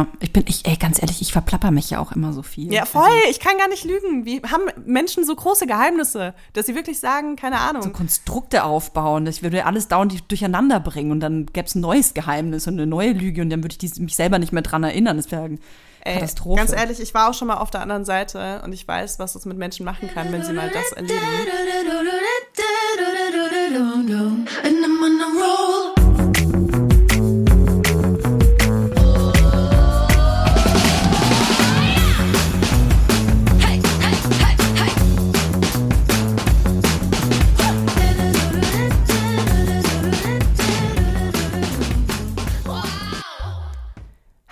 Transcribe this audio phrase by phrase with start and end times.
[0.00, 2.72] Ja, ich bin, ich, ey, ganz ehrlich, ich verplapper mich ja auch immer so viel.
[2.72, 3.02] Ja, voll.
[3.02, 4.24] Also, ich kann gar nicht lügen.
[4.24, 7.82] Wie haben Menschen so große Geheimnisse, dass sie wirklich sagen, keine Ahnung.
[7.82, 9.26] So Konstrukte aufbauen.
[9.26, 12.86] Ich würde alles dauernd durcheinander bringen und dann gäbe es ein neues Geheimnis und eine
[12.86, 15.16] neue Lüge und dann würde ich mich selber nicht mehr dran erinnern.
[15.16, 15.58] Das wäre
[16.02, 16.56] Ey, Katastrophe.
[16.56, 19.34] Ganz ehrlich, ich war auch schon mal auf der anderen Seite und ich weiß, was
[19.34, 21.20] das mit Menschen machen kann, wenn sie mal das erleben.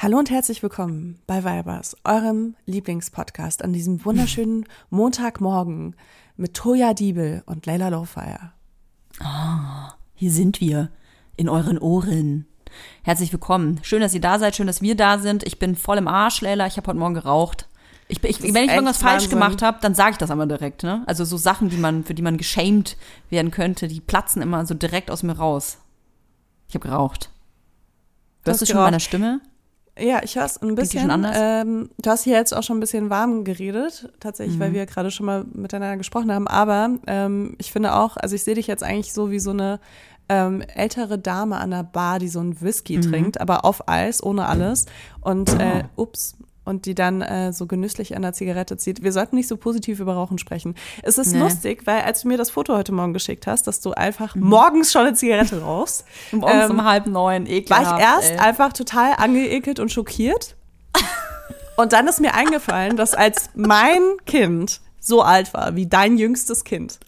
[0.01, 5.97] Hallo und herzlich willkommen bei Vibers, eurem Lieblingspodcast an diesem wunderschönen Montagmorgen
[6.37, 8.53] mit Toya Diebel und Leila Lowfire.
[9.21, 10.93] Oh, hier sind wir
[11.37, 12.47] in euren Ohren.
[13.03, 13.81] Herzlich willkommen.
[13.83, 15.43] Schön, dass ihr da seid, schön, dass wir da sind.
[15.43, 16.69] Ich bin voll im Arsch, Leila.
[16.69, 17.67] Ich habe heute Morgen geraucht.
[18.07, 19.31] Ich, ich, wenn ich irgendwas falsch Wahnsinn.
[19.31, 20.85] gemacht habe, dann sage ich das immer direkt.
[20.85, 21.03] Ne?
[21.07, 22.97] Also so Sachen, die man, für die man geschämt
[23.31, 25.79] werden könnte, die platzen immer so direkt aus mir raus.
[26.69, 27.31] Ich habe geraucht.
[28.45, 29.41] Hörst du schon meiner Stimme?
[29.99, 31.11] Ja, ich höre es ein bisschen.
[31.35, 34.61] Ähm, du hast hier jetzt auch schon ein bisschen warm geredet, tatsächlich, mhm.
[34.61, 36.47] weil wir gerade schon mal miteinander gesprochen haben.
[36.47, 39.81] Aber ähm, ich finde auch, also ich sehe dich jetzt eigentlich so wie so eine
[40.29, 43.03] ähm, ältere Dame an der Bar, die so einen Whisky mhm.
[43.03, 44.87] trinkt, aber auf Eis, ohne alles.
[45.21, 46.03] Und äh, oh.
[46.03, 46.37] ups,
[46.69, 49.03] und die dann äh, so genüsslich an der Zigarette zieht.
[49.03, 50.75] Wir sollten nicht so positiv über Rauchen sprechen.
[51.03, 51.39] Es ist nee.
[51.39, 54.45] lustig, weil als du mir das Foto heute Morgen geschickt hast, dass du einfach mhm.
[54.45, 56.05] morgens schon eine Zigarette rauchst.
[56.33, 57.91] morgens ähm, um halb neun, ekelhaft.
[57.91, 58.39] War ich erst ey.
[58.39, 60.57] einfach total angeekelt und schockiert.
[61.77, 66.63] und dann ist mir eingefallen, dass als mein Kind so alt war wie dein jüngstes
[66.63, 67.01] Kind.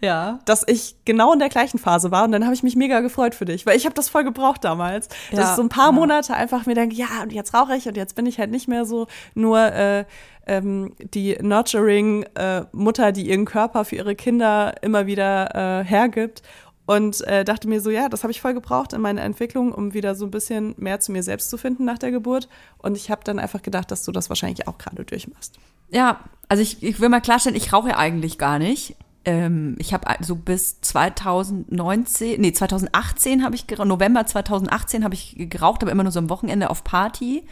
[0.00, 0.40] Ja.
[0.44, 3.34] Dass ich genau in der gleichen Phase war und dann habe ich mich mega gefreut
[3.34, 5.08] für dich, weil ich habe das voll gebraucht damals.
[5.30, 5.38] Ja.
[5.38, 5.92] Dass ich so ein paar ja.
[5.92, 8.68] Monate einfach mir denke, ja, und jetzt rauche ich und jetzt bin ich halt nicht
[8.68, 10.04] mehr so nur äh,
[10.46, 16.42] ähm, die nurturing äh, Mutter, die ihren Körper für ihre Kinder immer wieder äh, hergibt
[16.86, 19.94] und äh, dachte mir so, ja, das habe ich voll gebraucht in meiner Entwicklung, um
[19.94, 22.48] wieder so ein bisschen mehr zu mir selbst zu finden nach der Geburt.
[22.78, 25.58] Und ich habe dann einfach gedacht, dass du das wahrscheinlich auch gerade durchmachst.
[25.90, 28.96] Ja, also ich, ich will mal klarstellen, ich rauche eigentlich gar nicht.
[29.24, 35.34] Ähm, ich habe so bis 2019, nee, 2018 habe ich geraucht, November 2018 habe ich
[35.38, 37.44] geraucht, aber immer nur so am Wochenende auf Party.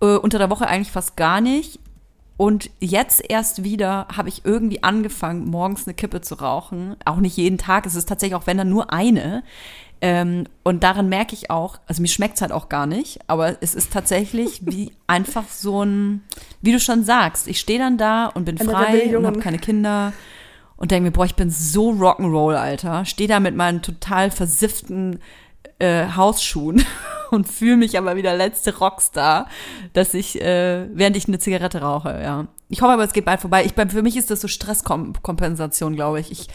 [0.00, 1.78] Äh, unter der Woche eigentlich fast gar nicht.
[2.40, 6.96] Und jetzt erst wieder habe ich irgendwie angefangen, morgens eine Kippe zu rauchen.
[7.04, 7.84] Auch nicht jeden Tag.
[7.84, 9.42] Es ist tatsächlich auch, wenn dann nur eine.
[10.00, 13.62] Ähm, und daran merke ich auch, also mir schmeckt es halt auch gar nicht, aber
[13.62, 16.22] es ist tatsächlich wie einfach so ein,
[16.62, 19.58] wie du schon sagst, ich stehe dann da und bin Eine frei und habe keine
[19.58, 20.14] Kinder
[20.78, 23.04] und denke mir, boah, ich bin so Rock'n'Roll, Alter.
[23.04, 25.18] Stehe da mit meinen total versifften
[25.80, 26.84] äh, Hausschuhen
[27.30, 29.48] und fühle mich aber wieder letzte Rockstar,
[29.92, 32.46] dass ich, äh, während ich eine Zigarette rauche, ja.
[32.68, 33.64] Ich hoffe aber, es geht bald vorbei.
[33.64, 36.30] Ich, für mich ist das so Stresskompensation, glaube ich.
[36.30, 36.48] ich.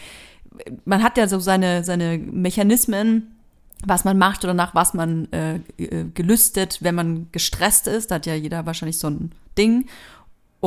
[0.86, 3.36] Man hat ja so seine, seine Mechanismen,
[3.84, 8.10] was man macht oder nach was man äh, äh, gelüstet, wenn man gestresst ist.
[8.10, 9.86] Da hat ja jeder wahrscheinlich so ein Ding.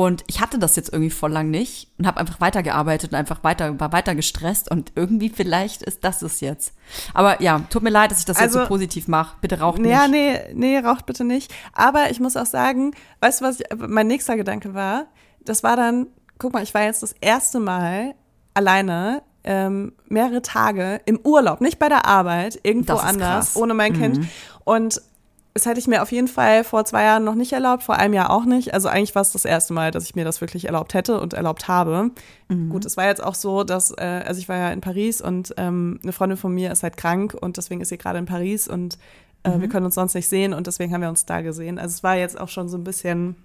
[0.00, 3.44] Und ich hatte das jetzt irgendwie voll lang nicht und habe einfach weitergearbeitet und einfach
[3.44, 6.72] weiter, war weiter gestresst und irgendwie vielleicht ist das es jetzt.
[7.12, 9.36] Aber ja, tut mir leid, dass ich das also, jetzt so positiv mache.
[9.42, 9.90] Bitte raucht nicht.
[9.90, 11.52] Ja, nee, nee, raucht bitte nicht.
[11.74, 15.04] Aber ich muss auch sagen, weißt du, was ich, mein nächster Gedanke war?
[15.44, 16.06] Das war dann,
[16.38, 18.14] guck mal, ich war jetzt das erste Mal
[18.54, 23.56] alleine ähm, mehrere Tage im Urlaub, nicht bei der Arbeit, irgendwo anders, krass.
[23.56, 23.98] ohne mein mhm.
[23.98, 24.26] Kind.
[24.64, 25.02] Und
[25.60, 28.14] das hätte ich mir auf jeden Fall vor zwei Jahren noch nicht erlaubt, vor einem
[28.14, 28.72] Jahr auch nicht.
[28.72, 31.34] Also eigentlich war es das erste Mal, dass ich mir das wirklich erlaubt hätte und
[31.34, 32.12] erlaubt habe.
[32.48, 32.70] Mhm.
[32.70, 35.52] Gut, es war jetzt auch so, dass, äh, also ich war ja in Paris und
[35.58, 38.68] ähm, eine Freundin von mir ist halt krank und deswegen ist sie gerade in Paris
[38.68, 38.96] und
[39.44, 39.60] äh, mhm.
[39.60, 41.78] wir können uns sonst nicht sehen und deswegen haben wir uns da gesehen.
[41.78, 43.36] Also es war jetzt auch schon so ein bisschen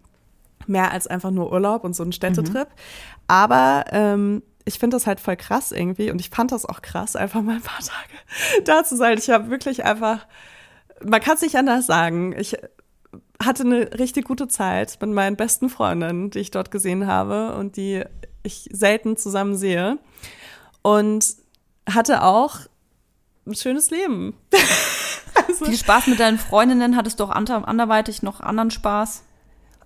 [0.67, 2.69] mehr als einfach nur Urlaub und so ein Städtetrip.
[2.69, 3.25] Mhm.
[3.27, 7.17] Aber ähm, ich finde das halt voll krass irgendwie und ich fand das auch krass,
[7.17, 9.17] einfach mal ein paar Tage da zu sein.
[9.17, 10.25] Ich habe wirklich einfach,
[11.03, 12.35] man kann es nicht anders sagen.
[12.37, 12.55] Ich
[13.41, 17.77] hatte eine richtig gute Zeit mit meinen besten Freundinnen, die ich dort gesehen habe und
[17.77, 18.03] die
[18.43, 19.97] ich selten zusammen sehe.
[20.81, 21.25] Und
[21.89, 22.59] hatte auch
[23.45, 24.35] ein schönes Leben.
[25.47, 26.95] also, Viel Spaß mit deinen Freundinnen.
[26.95, 29.23] Hattest du auch anderweitig noch anderen Spaß?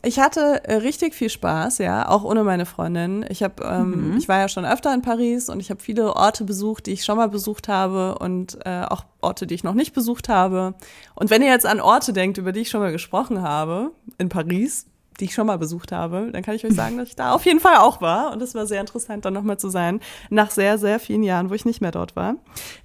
[0.02, 3.26] Ich hatte äh, richtig viel Spaß, ja, auch ohne meine Freundin.
[3.28, 4.18] Ich habe, ähm, mhm.
[4.18, 7.04] ich war ja schon öfter in Paris und ich habe viele Orte besucht, die ich
[7.04, 10.74] schon mal besucht habe und äh, auch Orte, die ich noch nicht besucht habe.
[11.16, 14.30] Und wenn ihr jetzt an Orte denkt, über die ich schon mal gesprochen habe in
[14.30, 14.86] Paris,
[15.20, 17.46] die ich schon mal besucht habe, dann kann ich euch sagen, dass ich da auf
[17.46, 18.32] jeden Fall auch war.
[18.32, 20.00] Und es war sehr interessant, dann nochmal zu sein,
[20.30, 22.36] nach sehr, sehr vielen Jahren, wo ich nicht mehr dort war.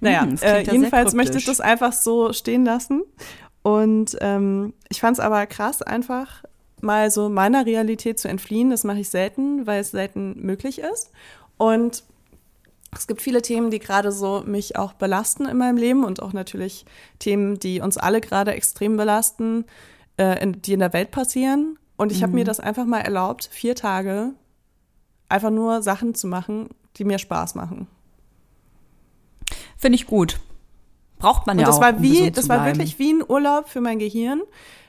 [0.01, 3.03] Naja, mhm, äh, jedenfalls möchte ich das einfach so stehen lassen
[3.63, 6.43] Und ähm, ich fand es aber krass, einfach
[6.85, 8.69] mal so meiner Realität zu entfliehen.
[8.69, 11.11] Das mache ich selten, weil es selten möglich ist.
[11.57, 12.03] Und
[12.97, 16.33] es gibt viele Themen, die gerade so mich auch belasten in meinem Leben und auch
[16.33, 16.85] natürlich
[17.19, 19.65] Themen, die uns alle gerade extrem belasten,
[20.17, 21.77] äh, in, die in der Welt passieren.
[21.97, 22.23] Und ich mhm.
[22.23, 24.33] habe mir das einfach mal erlaubt, vier Tage
[25.27, 27.87] einfach nur Sachen zu machen, die mir Spaß machen.
[29.77, 30.39] Finde ich gut.
[31.17, 31.81] Braucht man und ja das auch.
[31.81, 34.41] War wie, um das war wirklich wie ein Urlaub für mein Gehirn.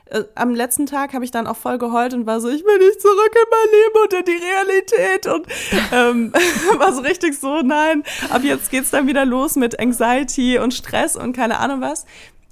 [0.09, 2.77] Äh, am letzten Tag habe ich dann auch voll geheult und war so, ich will
[2.79, 5.25] nicht zurück in mein Leben und in die Realität.
[5.27, 5.47] Und
[5.91, 6.33] ähm,
[6.79, 11.15] war so richtig so, nein, ab jetzt geht's dann wieder los mit Anxiety und Stress
[11.15, 12.05] und keine Ahnung was.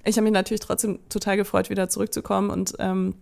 [0.03, 3.15] Ich habe mich natürlich trotzdem total gefreut, wieder zurückzukommen und ähm,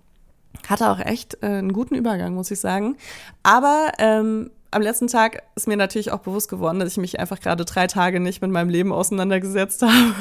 [0.68, 2.98] hatte auch echt äh, einen guten Übergang, muss ich sagen.
[3.42, 7.40] Aber ähm, am letzten Tag ist mir natürlich auch bewusst geworden, dass ich mich einfach
[7.40, 10.14] gerade drei Tage nicht mit meinem Leben auseinandergesetzt habe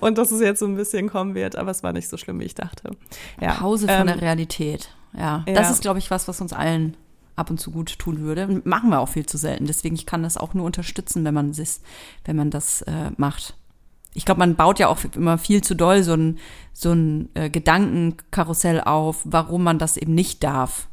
[0.00, 2.40] und dass es jetzt so ein bisschen kommen wird, aber es war nicht so schlimm,
[2.40, 2.96] wie ich dachte.
[3.40, 3.52] Ja.
[3.54, 4.90] Pause von ähm, der Realität.
[5.16, 5.54] Ja, ja.
[5.54, 6.96] das ist, glaube ich, was, was uns allen
[7.36, 8.62] ab und zu gut tun würde.
[8.64, 9.66] Machen wir auch viel zu selten.
[9.66, 11.80] Deswegen ich kann das auch nur unterstützen, wenn man das,
[12.24, 13.54] wenn man das äh, macht.
[14.14, 16.38] Ich glaube, man baut ja auch immer viel zu doll so ein,
[16.72, 20.88] so ein äh, Gedankenkarussell auf, warum man das eben nicht darf.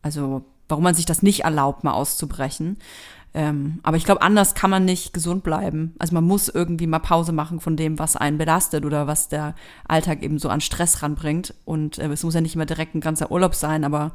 [0.00, 2.78] Also warum man sich das nicht erlaubt, mal auszubrechen.
[3.36, 5.94] Ähm, aber ich glaube, anders kann man nicht gesund bleiben.
[5.98, 9.54] Also man muss irgendwie mal Pause machen von dem, was einen belastet oder was der
[9.86, 11.52] Alltag eben so an Stress ranbringt.
[11.66, 14.12] Und äh, es muss ja nicht immer direkt ein ganzer Urlaub sein, aber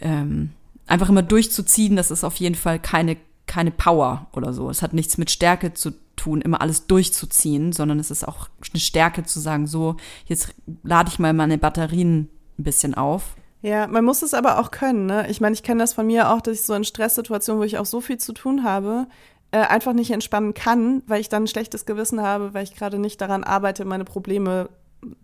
[0.00, 0.50] ähm,
[0.86, 3.16] einfach immer durchzuziehen, das ist auf jeden Fall keine,
[3.46, 4.68] keine Power oder so.
[4.68, 8.80] Es hat nichts mit Stärke zu tun, immer alles durchzuziehen, sondern es ist auch eine
[8.80, 9.96] Stärke zu sagen, so,
[10.26, 12.28] jetzt lade ich mal meine Batterien
[12.58, 15.06] ein bisschen auf ja, man muss es aber auch können.
[15.06, 15.26] Ne?
[15.28, 17.78] Ich meine, ich kenne das von mir auch, dass ich so in Stresssituationen, wo ich
[17.78, 19.06] auch so viel zu tun habe,
[19.50, 22.98] äh, einfach nicht entspannen kann, weil ich dann ein schlechtes Gewissen habe, weil ich gerade
[22.98, 24.68] nicht daran arbeite, meine Probleme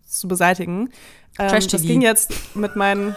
[0.07, 0.91] zu beseitigen.
[1.39, 1.77] Ähm, Trash TV.
[1.77, 3.15] Das ging jetzt mit meinen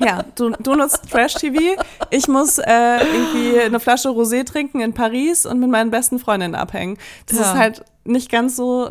[0.00, 1.80] ja, du, du nutzt Trash-TV.
[2.10, 6.56] Ich muss äh, irgendwie eine Flasche Rosé trinken in Paris und mit meinen besten Freundinnen
[6.56, 6.98] abhängen.
[7.26, 7.44] Das ja.
[7.44, 8.90] ist halt nicht ganz so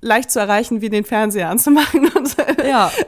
[0.00, 2.10] leicht zu erreichen, wie den Fernseher anzumachen.
[2.66, 2.90] ja.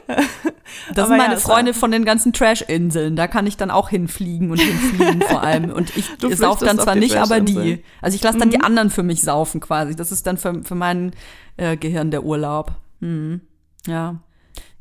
[0.90, 3.17] Das Aber sind meine ja, Freunde von den ganzen Trash-Inseln.
[3.17, 5.70] Da kann ich dann auch hinfliegen und hinfliegen vor allem.
[5.70, 7.82] Und ich sauf dann zwar nicht, aber die.
[8.02, 8.52] Also ich lasse dann mhm.
[8.52, 9.96] die anderen für mich saufen quasi.
[9.96, 11.12] Das ist dann für, für mein
[11.56, 12.73] äh, Gehirn der Urlaub.
[13.00, 13.40] Mhm.
[13.87, 14.17] Ja.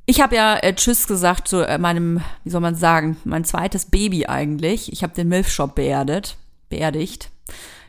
[0.05, 3.85] Ich habe ja äh, Tschüss gesagt zu äh, meinem, wie soll man sagen, mein zweites
[3.85, 4.91] Baby eigentlich.
[4.91, 6.37] Ich habe den Milfshop beerdet,
[6.69, 7.29] beerdigt.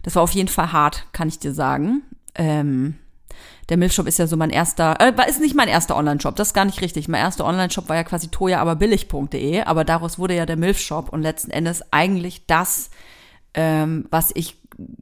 [0.02, 2.02] Das war auf jeden Fall hart, kann ich dir sagen.
[2.34, 2.96] Ähm,
[3.68, 6.54] der Milchshop ist ja so mein erster, äh, ist nicht mein erster Online-Shop, das ist
[6.54, 7.08] gar nicht richtig.
[7.08, 11.50] Mein erster Online-Shop war ja quasi toja-aber-billig.de, aber daraus wurde ja der Milchshop und letzten
[11.50, 12.90] Endes eigentlich das,
[13.54, 14.56] ähm, was ich,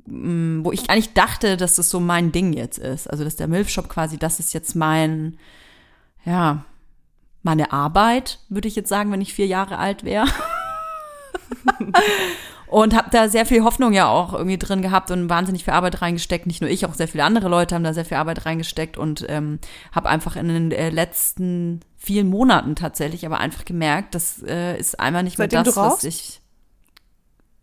[0.07, 3.09] mh, mm, wo ich eigentlich dachte, dass das so mein Ding jetzt ist.
[3.09, 5.39] Also, dass der Milchshop quasi, das ist jetzt mein,
[6.25, 6.65] ja,
[7.43, 10.27] meine Arbeit, würde ich jetzt sagen, wenn ich vier Jahre alt wäre.
[12.69, 16.03] Und habe da sehr viel Hoffnung ja auch irgendwie drin gehabt und wahnsinnig viel Arbeit
[16.03, 16.47] reingesteckt.
[16.47, 19.25] Nicht nur ich, auch sehr viele andere Leute haben da sehr viel Arbeit reingesteckt und
[19.29, 19.59] ähm,
[19.93, 24.99] habe einfach in den äh, letzten vielen Monaten tatsächlich aber einfach gemerkt, das äh, ist
[25.01, 26.41] einmal nicht Seitdem mehr das, was ich.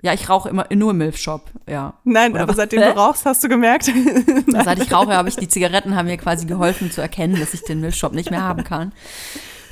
[0.01, 1.93] Ja, ich rauche immer nur im Milfshop, ja.
[2.03, 3.89] Nein, Oder aber seitdem du rauchst, hast du gemerkt.
[4.47, 7.63] Seit ich rauche, habe ich die Zigaretten haben mir quasi geholfen zu erkennen, dass ich
[7.63, 8.91] den Milfshop nicht mehr haben kann.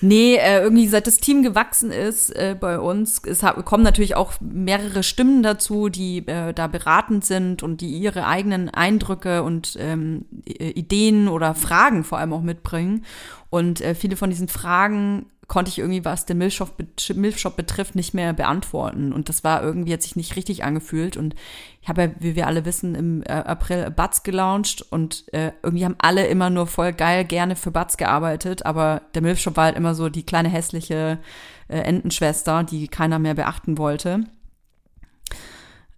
[0.02, 4.16] Nee, äh, irgendwie seit das Team gewachsen ist äh, bei uns, es hat, kommen natürlich
[4.16, 9.78] auch mehrere Stimmen dazu, die äh, da beratend sind und die ihre eigenen Eindrücke und
[9.80, 13.06] ähm, Ideen oder Fragen vor allem auch mitbringen.
[13.52, 16.76] Und äh, viele von diesen Fragen konnte ich irgendwie, was den Milchshop,
[17.14, 19.12] Milchshop betrifft, nicht mehr beantworten.
[19.12, 21.18] Und das war irgendwie, hat sich nicht richtig angefühlt.
[21.18, 21.36] Und
[21.82, 25.98] ich habe wie wir alle wissen, im äh, April Batz gelauncht und äh, irgendwie haben
[25.98, 29.94] alle immer nur voll geil gerne für Batz gearbeitet, aber der Milchshop war halt immer
[29.94, 31.20] so die kleine hässliche
[31.68, 34.24] äh, Entenschwester, die keiner mehr beachten wollte.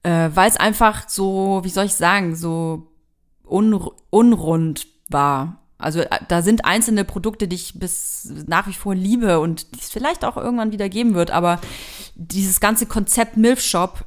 [0.01, 2.87] Äh, Weil es einfach so, wie soll ich sagen, so
[3.47, 5.62] un unrund war.
[5.83, 9.79] Also äh, da sind einzelne Produkte, die ich bis nach wie vor liebe und die
[9.79, 11.59] es vielleicht auch irgendwann wieder geben wird, aber
[12.15, 14.05] dieses ganze Konzept Milf Shop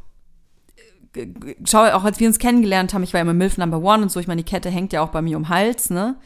[1.14, 1.26] äh,
[1.64, 4.20] schau auch als wir uns kennengelernt haben, ich war immer Milf Number One und so,
[4.20, 6.16] ich meine, die Kette hängt ja auch bei mir um Hals, ne?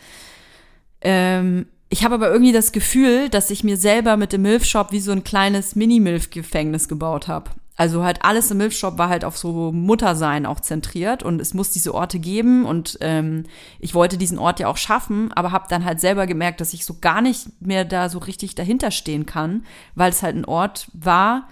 [1.02, 4.92] Ähm, ich habe aber irgendwie das Gefühl, dass ich mir selber mit dem Milf Shop
[4.92, 7.50] wie so ein kleines Mini-Milf-Gefängnis gebaut habe.
[7.76, 11.70] Also halt alles im Milchshop war halt auf so Muttersein auch zentriert und es muss
[11.70, 13.44] diese Orte geben und ähm,
[13.78, 16.84] ich wollte diesen Ort ja auch schaffen, aber habe dann halt selber gemerkt, dass ich
[16.84, 20.90] so gar nicht mehr da so richtig dahinter stehen kann, weil es halt ein Ort
[20.92, 21.48] war,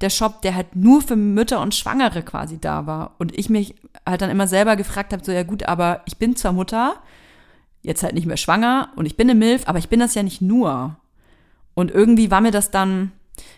[0.00, 3.74] der Shop, der halt nur für Mütter und Schwangere quasi da war und ich mich
[4.06, 6.94] halt dann immer selber gefragt habe, so ja gut, aber ich bin zwar Mutter,
[7.82, 10.22] jetzt halt nicht mehr schwanger und ich bin eine Milf, aber ich bin das ja
[10.22, 10.96] nicht nur.
[11.74, 13.12] Und irgendwie war mir das dann,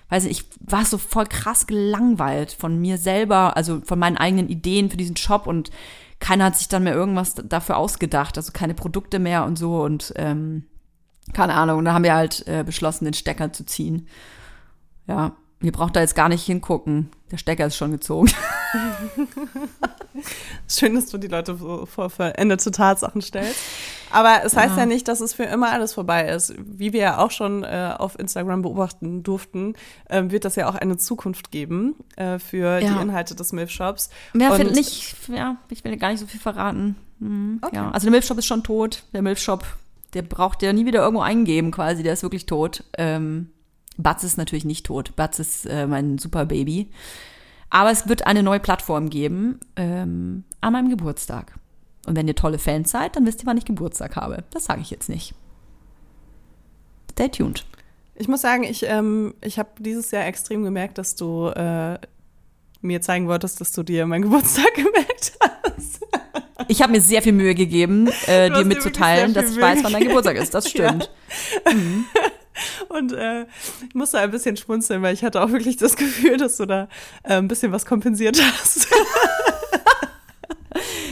[0.08, 4.48] weiß ich, ich war so voll krass gelangweilt von mir selber, also von meinen eigenen
[4.48, 5.70] Ideen für diesen Job und
[6.20, 10.12] keiner hat sich dann mehr irgendwas dafür ausgedacht, also keine Produkte mehr und so und
[10.16, 10.64] ähm,
[11.32, 11.78] keine Ahnung.
[11.78, 14.08] Und da haben wir halt äh, beschlossen, den Stecker zu ziehen.
[15.06, 17.10] Ja, ihr braucht da jetzt gar nicht hingucken.
[17.30, 18.30] Der Stecker ist schon gezogen.
[20.68, 23.58] Schön, dass du die Leute vor verendete Tatsachen stellst.
[24.10, 24.82] Aber es heißt ja.
[24.82, 26.54] ja nicht, dass es für immer alles vorbei ist.
[26.58, 29.74] Wie wir ja auch schon äh, auf Instagram beobachten durften,
[30.08, 32.94] äh, wird das ja auch eine Zukunft geben äh, für ja.
[32.94, 34.10] die Inhalte des Milf-Shops.
[34.34, 36.94] Ja, finde nicht, ja, ich will gar nicht so viel verraten.
[37.18, 37.74] Mhm, okay.
[37.74, 37.90] ja.
[37.90, 39.02] Also der Milf-Shop ist schon tot.
[39.12, 39.64] Der Milf-Shop,
[40.12, 42.04] der braucht ja nie wieder irgendwo eingeben quasi.
[42.04, 42.84] Der ist wirklich tot.
[42.96, 43.48] Ähm,
[43.96, 45.16] Batz ist natürlich nicht tot.
[45.16, 46.90] Batz ist äh, mein super Baby.
[47.70, 51.54] Aber es wird eine neue Plattform geben ähm, an meinem Geburtstag.
[52.06, 54.44] Und wenn ihr tolle Fans seid, dann wisst ihr, wann ich Geburtstag habe.
[54.50, 55.34] Das sage ich jetzt nicht.
[57.12, 57.64] Stay tuned.
[58.16, 61.98] Ich muss sagen, ich, ähm, ich habe dieses Jahr extrem gemerkt, dass du äh,
[62.80, 66.00] mir zeigen wolltest, dass du dir meinen Geburtstag gemerkt hast.
[66.68, 70.04] Ich habe mir sehr viel Mühe gegeben, äh, dir mitzuteilen, dass ich weiß, wann dein
[70.04, 70.54] Geburtstag ist.
[70.54, 71.10] Das stimmt.
[71.66, 71.72] Ja.
[71.72, 72.04] Mhm.
[72.88, 73.46] Und äh,
[73.88, 76.88] ich musste ein bisschen schmunzeln, weil ich hatte auch wirklich das Gefühl, dass du da
[77.22, 78.88] äh, ein bisschen was kompensiert hast.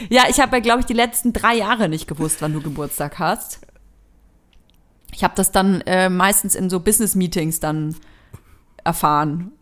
[0.08, 3.18] ja, ich habe ja, glaube ich, die letzten drei Jahre nicht gewusst, wann du Geburtstag
[3.18, 3.60] hast.
[5.14, 7.96] Ich habe das dann äh, meistens in so Business-Meetings dann
[8.84, 9.52] erfahren.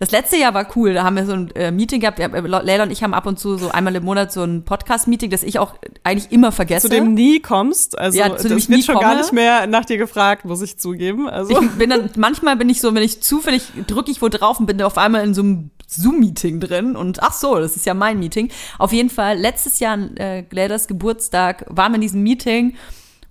[0.00, 0.94] Das letzte Jahr war cool.
[0.94, 2.18] Da haben wir so ein äh, Meeting gehabt.
[2.18, 5.28] Äh, Leila und ich haben ab und zu so einmal im Monat so ein Podcast-Meeting,
[5.28, 6.88] das ich auch eigentlich immer vergesse.
[6.88, 7.98] Zu dem nie kommst.
[7.98, 9.06] Also ja, zu dem ich wird schon komme.
[9.06, 11.28] gar nicht mehr nach dir gefragt, muss ich zugeben.
[11.28, 11.60] Also.
[11.60, 14.64] Ich bin dann, manchmal bin ich so, wenn ich zufällig drücke ich wo drauf und
[14.64, 18.18] bin auf einmal in so einem Zoom-Meeting drin und ach so, das ist ja mein
[18.18, 18.50] Meeting.
[18.78, 22.74] Auf jeden Fall, letztes Jahr äh, Leilas Geburtstag waren wir in diesem Meeting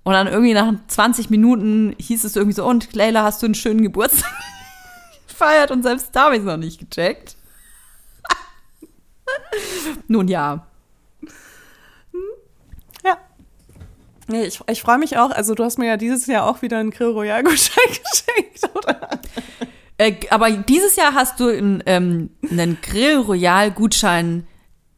[0.03, 3.55] und dann irgendwie nach 20 Minuten hieß es irgendwie so, und Leila, hast du einen
[3.55, 4.29] schönen Geburtstag?
[5.39, 7.36] Gefeiert und selbst da habe ich es noch nicht gecheckt.
[10.08, 10.65] Nun ja.
[13.03, 13.17] Ja.
[14.27, 15.31] Nee, ich, ich freue mich auch.
[15.31, 19.10] Also, du hast mir ja dieses Jahr auch wieder einen Grill Royal Gutschein geschenkt, oder?
[19.98, 24.48] Äh, aber dieses Jahr hast du einen, ähm, einen Grill Royal Gutschein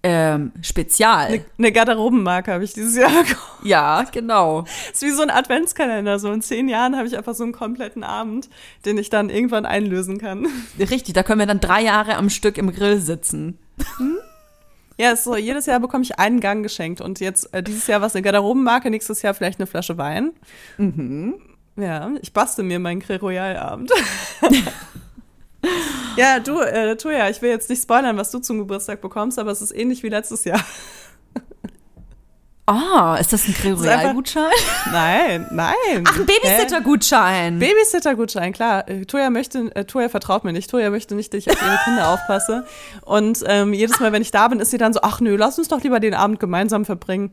[0.03, 1.27] ähm, Spezial.
[1.27, 3.37] Eine, eine Garderobenmarke habe ich dieses Jahr bekommen.
[3.63, 4.65] Ja, genau.
[4.91, 6.17] ist wie so ein Adventskalender.
[6.19, 8.49] So in zehn Jahren habe ich einfach so einen kompletten Abend,
[8.85, 10.47] den ich dann irgendwann einlösen kann.
[10.79, 13.59] Richtig, da können wir dann drei Jahre am Stück im Grill sitzen.
[13.97, 14.17] Hm?
[14.97, 18.15] Ja, so jedes Jahr bekomme ich einen Gang geschenkt und jetzt äh, dieses Jahr was
[18.15, 20.31] eine Garderobenmarke, nächstes Jahr vielleicht eine Flasche Wein.
[20.77, 21.35] Mhm.
[21.77, 23.91] Ja, ich bastel mir meinen Grill Royal Abend.
[26.17, 29.51] Ja, du, äh, Toja, ich will jetzt nicht spoilern, was du zum Geburtstag bekommst, aber
[29.51, 30.59] es ist ähnlich wie letztes Jahr.
[32.67, 34.51] Ah, oh, ist das ein Gregorial-Gutschein?
[34.91, 36.03] Nein, nein.
[36.07, 37.59] Ach, ein Babysitter-Gutschein.
[37.59, 38.87] Babysitter-Gutschein, klar.
[38.87, 40.69] Äh, Toja möchte, äh, Toja vertraut mir nicht.
[40.69, 42.65] Toja möchte nicht, dass ich auf ihre Kinder aufpasse.
[43.03, 45.57] Und ähm, jedes Mal, wenn ich da bin, ist sie dann so, ach nö, lass
[45.57, 47.31] uns doch lieber den Abend gemeinsam verbringen.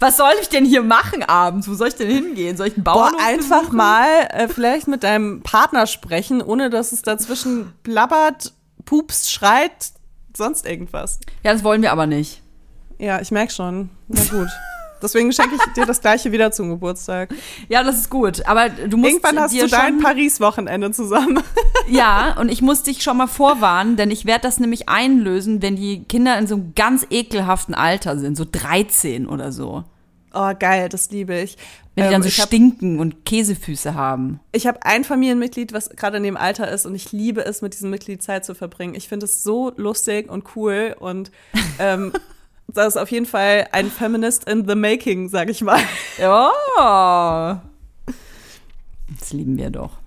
[0.00, 1.68] Was soll ich denn hier machen abends?
[1.68, 2.56] Wo soll ich denn hingehen?
[2.56, 3.76] Soll ich einen Bauernhof Boah, einfach besuchen?
[3.76, 8.52] mal äh, vielleicht mit deinem Partner sprechen, ohne dass es dazwischen blabbert,
[8.84, 9.72] pupst, schreit,
[10.36, 11.18] sonst irgendwas.
[11.42, 12.42] Ja, das wollen wir aber nicht.
[12.98, 13.90] Ja, ich merke schon.
[14.08, 14.48] Na gut.
[15.02, 17.34] Deswegen schenke ich dir das gleiche wieder zum Geburtstag.
[17.68, 18.46] Ja, das ist gut.
[18.46, 21.42] Aber du musst Irgendwann hast du dein Paris-Wochenende zusammen.
[21.88, 25.76] Ja, und ich muss dich schon mal vorwarnen, denn ich werde das nämlich einlösen, wenn
[25.76, 29.84] die Kinder in so einem ganz ekelhaften Alter sind, so 13 oder so.
[30.34, 31.56] Oh, geil, das liebe ich.
[31.94, 34.40] Wenn die dann ähm, so stinken hab, und Käsefüße haben.
[34.52, 37.72] Ich habe ein Familienmitglied, was gerade in dem Alter ist und ich liebe es, mit
[37.72, 38.94] diesem Mitglied Zeit zu verbringen.
[38.94, 41.30] Ich finde es so lustig und cool und
[41.78, 42.12] ähm,
[42.68, 45.80] das ist auf jeden Fall ein Feminist in the making, sag ich mal.
[46.18, 47.62] Ja.
[49.18, 49.98] Das lieben wir doch.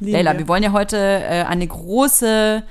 [0.00, 0.40] Lieben Leila, wir.
[0.40, 2.64] wir wollen ja heute äh, eine große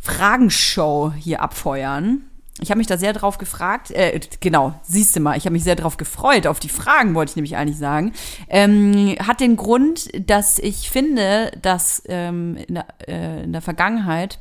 [0.00, 2.22] Fragenshow hier abfeuern.
[2.60, 5.64] Ich habe mich da sehr drauf gefragt, äh, genau, siehst du mal, ich habe mich
[5.64, 8.12] sehr drauf gefreut, auf die Fragen wollte ich nämlich eigentlich sagen.
[8.48, 14.38] Ähm, hat den Grund, dass ich finde, dass ähm, in, der, äh, in der Vergangenheit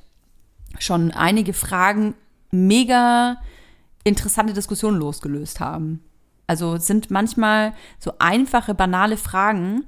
[0.80, 2.14] schon einige Fragen
[2.52, 3.38] mega
[4.06, 6.02] interessante Diskussionen losgelöst haben.
[6.48, 9.84] Also sind manchmal so einfache, banale Fragen,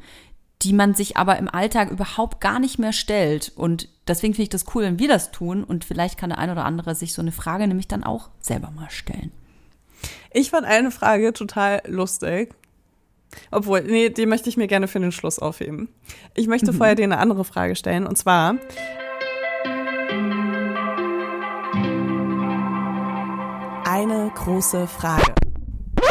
[0.63, 3.53] die man sich aber im Alltag überhaupt gar nicht mehr stellt.
[3.55, 5.63] Und deswegen finde ich das cool, wenn wir das tun.
[5.63, 8.71] Und vielleicht kann der ein oder andere sich so eine Frage nämlich dann auch selber
[8.71, 9.31] mal stellen.
[10.33, 12.55] Ich fand eine Frage total lustig.
[13.51, 15.89] Obwohl, nee, die möchte ich mir gerne für den Schluss aufheben.
[16.33, 16.77] Ich möchte mhm.
[16.77, 18.07] vorher dir eine andere Frage stellen.
[18.07, 18.55] Und zwar,
[24.09, 25.33] eine große Frage.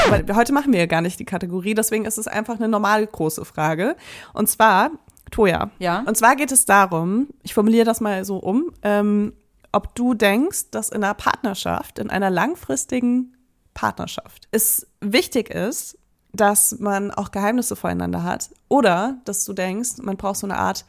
[0.06, 3.06] aber heute machen wir ja gar nicht die Kategorie, deswegen ist es einfach eine normal
[3.06, 3.96] große Frage.
[4.34, 4.90] Und zwar,
[5.30, 5.70] Toja.
[5.78, 6.04] Ja.
[6.06, 9.32] Und zwar geht es darum, ich formuliere das mal so um, ähm,
[9.72, 13.36] ob du denkst, dass in einer Partnerschaft, in einer langfristigen
[13.74, 15.98] Partnerschaft, es wichtig ist,
[16.32, 20.84] dass man auch Geheimnisse voreinander hat oder dass du denkst, man braucht so eine Art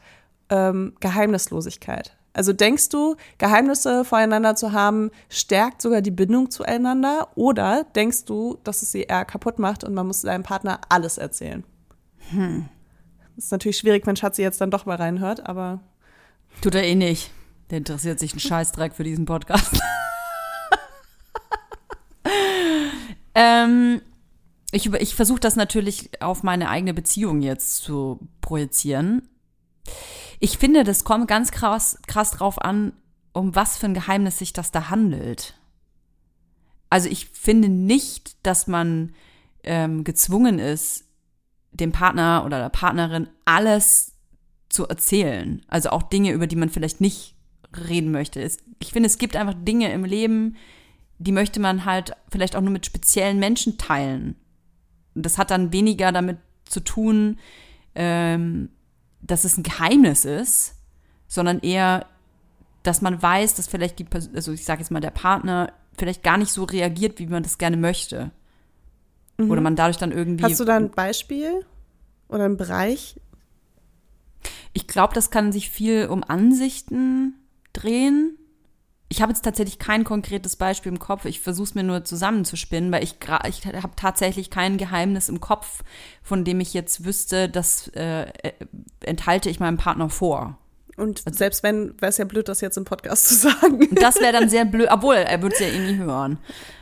[0.50, 2.17] ähm, Geheimnislosigkeit.
[2.32, 8.58] Also denkst du, Geheimnisse voreinander zu haben, stärkt sogar die Bindung zueinander oder denkst du,
[8.64, 11.64] dass es sie eher kaputt macht und man muss seinem Partner alles erzählen?
[12.30, 12.68] Hm.
[13.34, 15.80] Das ist natürlich schwierig, wenn Schatzi jetzt dann doch mal reinhört, aber.
[16.60, 17.30] Tut er eh nicht.
[17.70, 19.80] Der interessiert sich einen Scheißdreck für diesen Podcast.
[23.34, 24.00] ähm,
[24.72, 29.28] ich, ich versuche das natürlich auf meine eigene Beziehung jetzt zu projizieren.
[30.40, 32.92] Ich finde, das kommt ganz krass, krass drauf an,
[33.32, 35.54] um was für ein Geheimnis sich das da handelt.
[36.90, 39.14] Also ich finde nicht, dass man
[39.62, 41.04] ähm, gezwungen ist,
[41.72, 44.14] dem Partner oder der Partnerin alles
[44.68, 45.62] zu erzählen.
[45.68, 47.34] Also auch Dinge, über die man vielleicht nicht
[47.88, 48.40] reden möchte.
[48.40, 50.56] Es, ich finde, es gibt einfach Dinge im Leben,
[51.18, 54.36] die möchte man halt vielleicht auch nur mit speziellen Menschen teilen.
[55.14, 57.38] Und das hat dann weniger damit zu tun,
[57.94, 58.70] ähm,
[59.20, 60.74] dass es ein Geheimnis ist,
[61.26, 62.06] sondern eher,
[62.82, 66.22] dass man weiß, dass vielleicht die, Person, also ich sage jetzt mal, der Partner vielleicht
[66.22, 68.30] gar nicht so reagiert, wie man das gerne möchte.
[69.36, 69.50] Mhm.
[69.50, 70.44] Oder man dadurch dann irgendwie.
[70.44, 71.64] Hast du da ein Beispiel
[72.28, 73.20] oder einen Bereich?
[74.72, 77.34] Ich glaube, das kann sich viel um Ansichten
[77.72, 78.36] drehen.
[79.10, 81.24] Ich habe jetzt tatsächlich kein konkretes Beispiel im Kopf.
[81.24, 83.16] Ich versuche es mir nur zusammenzuspinnen, weil ich,
[83.48, 85.82] ich habe tatsächlich kein Geheimnis im Kopf,
[86.22, 88.52] von dem ich jetzt wüsste, das äh, äh
[89.00, 90.58] enthalte ich meinem Partner vor.
[90.98, 93.88] Und also, selbst wenn, wäre es ja blöd, das jetzt im Podcast zu sagen.
[93.94, 96.38] Das wäre dann sehr blöd, obwohl er würde es ja eh nie hören.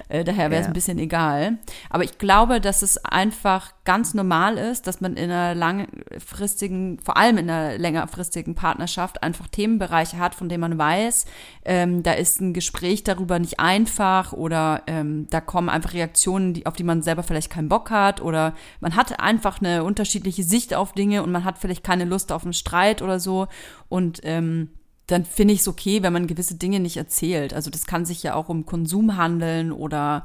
[0.08, 0.70] Äh, daher wäre es ja.
[0.70, 1.58] ein bisschen egal.
[1.90, 7.16] Aber ich glaube, dass es einfach ganz normal ist, dass man in einer langfristigen, vor
[7.16, 11.26] allem in einer längerfristigen Partnerschaft einfach Themenbereiche hat, von denen man weiß,
[11.64, 16.66] ähm, da ist ein Gespräch darüber nicht einfach oder ähm, da kommen einfach Reaktionen, die,
[16.66, 20.74] auf die man selber vielleicht keinen Bock hat oder man hat einfach eine unterschiedliche Sicht
[20.74, 23.48] auf Dinge und man hat vielleicht keine Lust auf einen Streit oder so
[23.88, 24.70] und ähm,
[25.06, 27.54] dann finde ich es okay, wenn man gewisse Dinge nicht erzählt.
[27.54, 30.24] Also das kann sich ja auch um Konsum handeln oder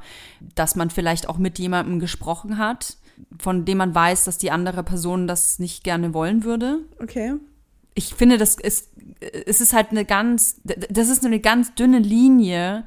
[0.54, 2.96] dass man vielleicht auch mit jemandem gesprochen hat,
[3.38, 6.80] von dem man weiß, dass die andere Person das nicht gerne wollen würde.
[7.00, 7.34] Okay.
[7.94, 8.88] Ich finde, das ist,
[9.20, 12.84] es ist halt eine ganz, das ist eine ganz dünne Linie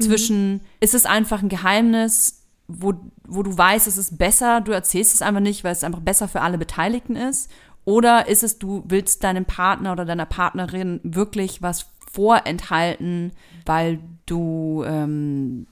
[0.00, 0.60] zwischen, mhm.
[0.80, 2.94] ist es einfach ein Geheimnis, wo,
[3.26, 6.26] wo du weißt, es ist besser, du erzählst es einfach nicht, weil es einfach besser
[6.26, 7.50] für alle Beteiligten ist.
[7.86, 13.32] Oder ist es, du willst deinem Partner oder deiner Partnerin wirklich was vorenthalten,
[13.64, 15.68] weil du ähm,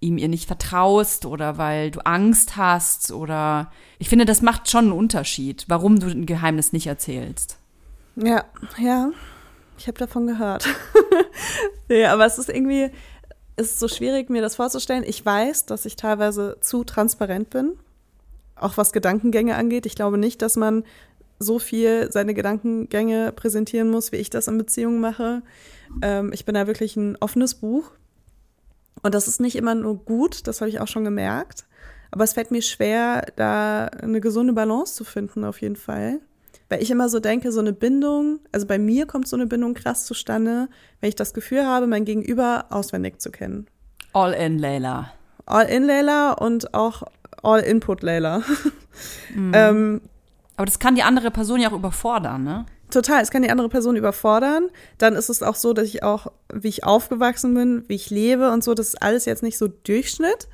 [0.00, 4.86] ihm ihr nicht vertraust oder weil du Angst hast oder ich finde, das macht schon
[4.86, 7.58] einen Unterschied, warum du ein Geheimnis nicht erzählst.
[8.16, 8.44] Ja,
[8.78, 9.10] ja,
[9.76, 10.66] ich habe davon gehört.
[11.88, 12.90] ja, aber es ist irgendwie,
[13.56, 15.04] es ist so schwierig, mir das vorzustellen.
[15.06, 17.78] Ich weiß, dass ich teilweise zu transparent bin,
[18.56, 19.84] auch was Gedankengänge angeht.
[19.84, 20.84] Ich glaube nicht, dass man
[21.42, 25.42] so viel seine Gedankengänge präsentieren muss, wie ich das in Beziehungen mache.
[26.00, 27.90] Ähm, ich bin da wirklich ein offenes Buch.
[29.02, 31.66] Und das ist nicht immer nur gut, das habe ich auch schon gemerkt.
[32.10, 36.20] Aber es fällt mir schwer, da eine gesunde Balance zu finden, auf jeden Fall.
[36.68, 39.74] Weil ich immer so denke, so eine Bindung, also bei mir kommt so eine Bindung
[39.74, 40.68] krass zustande,
[41.00, 43.66] wenn ich das Gefühl habe, mein Gegenüber auswendig zu kennen.
[44.12, 45.12] All in, Layla.
[45.46, 47.02] All in, Layla und auch
[47.42, 48.42] All Input, Layla.
[49.34, 49.52] Mhm.
[49.54, 50.00] ähm,
[50.56, 52.66] aber das kann die andere Person ja auch überfordern, ne?
[52.90, 54.68] Total, es kann die andere Person überfordern.
[54.98, 58.50] Dann ist es auch so, dass ich auch, wie ich aufgewachsen bin, wie ich lebe
[58.50, 60.46] und so, das ist alles jetzt nicht so Durchschnitt.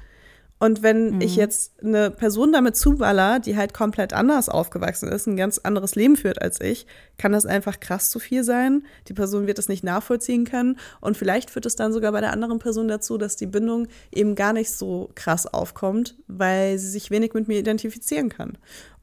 [0.61, 1.20] Und wenn mhm.
[1.20, 5.94] ich jetzt eine Person damit zuballer, die halt komplett anders aufgewachsen ist, ein ganz anderes
[5.94, 8.84] Leben führt als ich, kann das einfach krass zu viel sein.
[9.06, 10.78] Die Person wird es nicht nachvollziehen können.
[11.00, 14.34] Und vielleicht führt es dann sogar bei der anderen Person dazu, dass die Bindung eben
[14.34, 18.58] gar nicht so krass aufkommt, weil sie sich wenig mit mir identifizieren kann.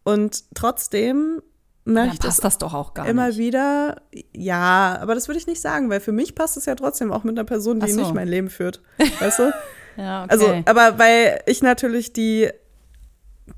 [0.05, 1.41] Und trotzdem
[1.83, 3.37] möchte ich passt das doch auch gar immer nicht.
[3.37, 4.01] wieder.
[4.33, 7.23] Ja, aber das würde ich nicht sagen, weil für mich passt es ja trotzdem auch
[7.23, 7.99] mit einer Person, die so.
[7.99, 8.81] nicht mein Leben führt.
[9.19, 9.51] Weißt du?
[9.97, 10.31] ja, okay.
[10.31, 12.49] Also, aber weil ich natürlich die,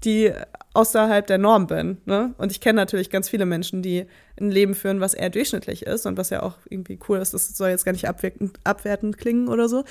[0.05, 0.31] die
[0.73, 1.97] außerhalb der Norm bin.
[2.05, 2.33] Ne?
[2.37, 4.05] Und ich kenne natürlich ganz viele Menschen, die
[4.39, 7.33] ein Leben führen, was eher durchschnittlich ist und was ja auch irgendwie cool ist.
[7.33, 9.83] Das soll jetzt gar nicht abwertend, abwertend klingen oder so.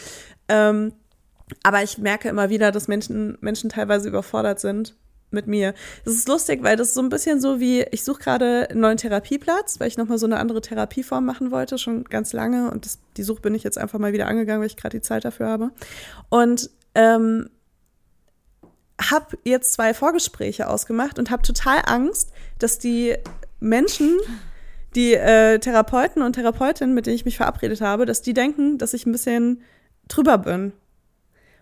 [0.48, 0.94] Ähm,
[1.62, 4.94] aber ich merke immer wieder, dass Menschen, Menschen teilweise überfordert sind
[5.36, 5.74] mit mir.
[6.04, 8.80] Das ist lustig, weil das ist so ein bisschen so wie, ich suche gerade einen
[8.80, 12.72] neuen Therapieplatz, weil ich nochmal so eine andere Therapieform machen wollte, schon ganz lange.
[12.72, 15.02] Und das, die Suche bin ich jetzt einfach mal wieder angegangen, weil ich gerade die
[15.02, 15.70] Zeit dafür habe.
[16.28, 17.48] Und ähm,
[19.00, 23.14] habe jetzt zwei Vorgespräche ausgemacht und habe total Angst, dass die
[23.60, 24.18] Menschen,
[24.94, 28.94] die äh, Therapeuten und Therapeutinnen, mit denen ich mich verabredet habe, dass die denken, dass
[28.94, 29.62] ich ein bisschen
[30.08, 30.72] drüber bin.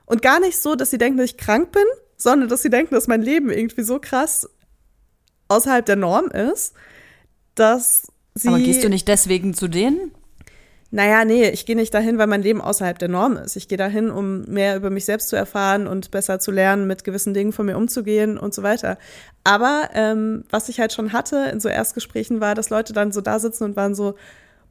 [0.07, 1.85] Und gar nicht so, dass sie denken, dass ich krank bin,
[2.17, 4.49] sondern dass sie denken, dass mein Leben irgendwie so krass
[5.49, 6.75] außerhalb der Norm ist,
[7.55, 8.49] dass sie.
[8.49, 10.13] Aber gehst du nicht deswegen zu denen?
[10.91, 13.57] Naja, nee, ich gehe nicht dahin, weil mein Leben außerhalb der Norm ist.
[13.57, 17.03] Ich gehe dahin, um mehr über mich selbst zu erfahren und besser zu lernen, mit
[17.03, 18.97] gewissen Dingen von mir umzugehen und so weiter.
[19.43, 23.21] Aber ähm, was ich halt schon hatte in so Erstgesprächen war, dass Leute dann so
[23.21, 24.15] da sitzen und waren so,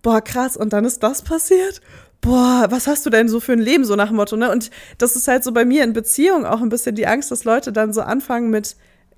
[0.01, 1.81] boah, krass, und dann ist das passiert?
[2.23, 4.49] Boah, was hast du denn so für ein Leben, so nach dem Motto, ne?
[4.49, 7.43] Und das ist halt so bei mir in Beziehung auch ein bisschen die Angst, dass
[7.43, 8.77] Leute dann so anfangen mit,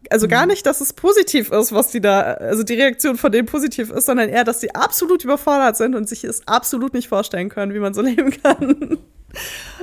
[0.10, 0.50] also gar mhm.
[0.50, 4.08] nicht, dass es positiv ist, was die da, also die Reaktion von denen positiv ist,
[4.08, 7.80] sondern eher, dass sie absolut überfordert sind und sich es absolut nicht vorstellen können, wie
[7.80, 8.98] man so leben kann.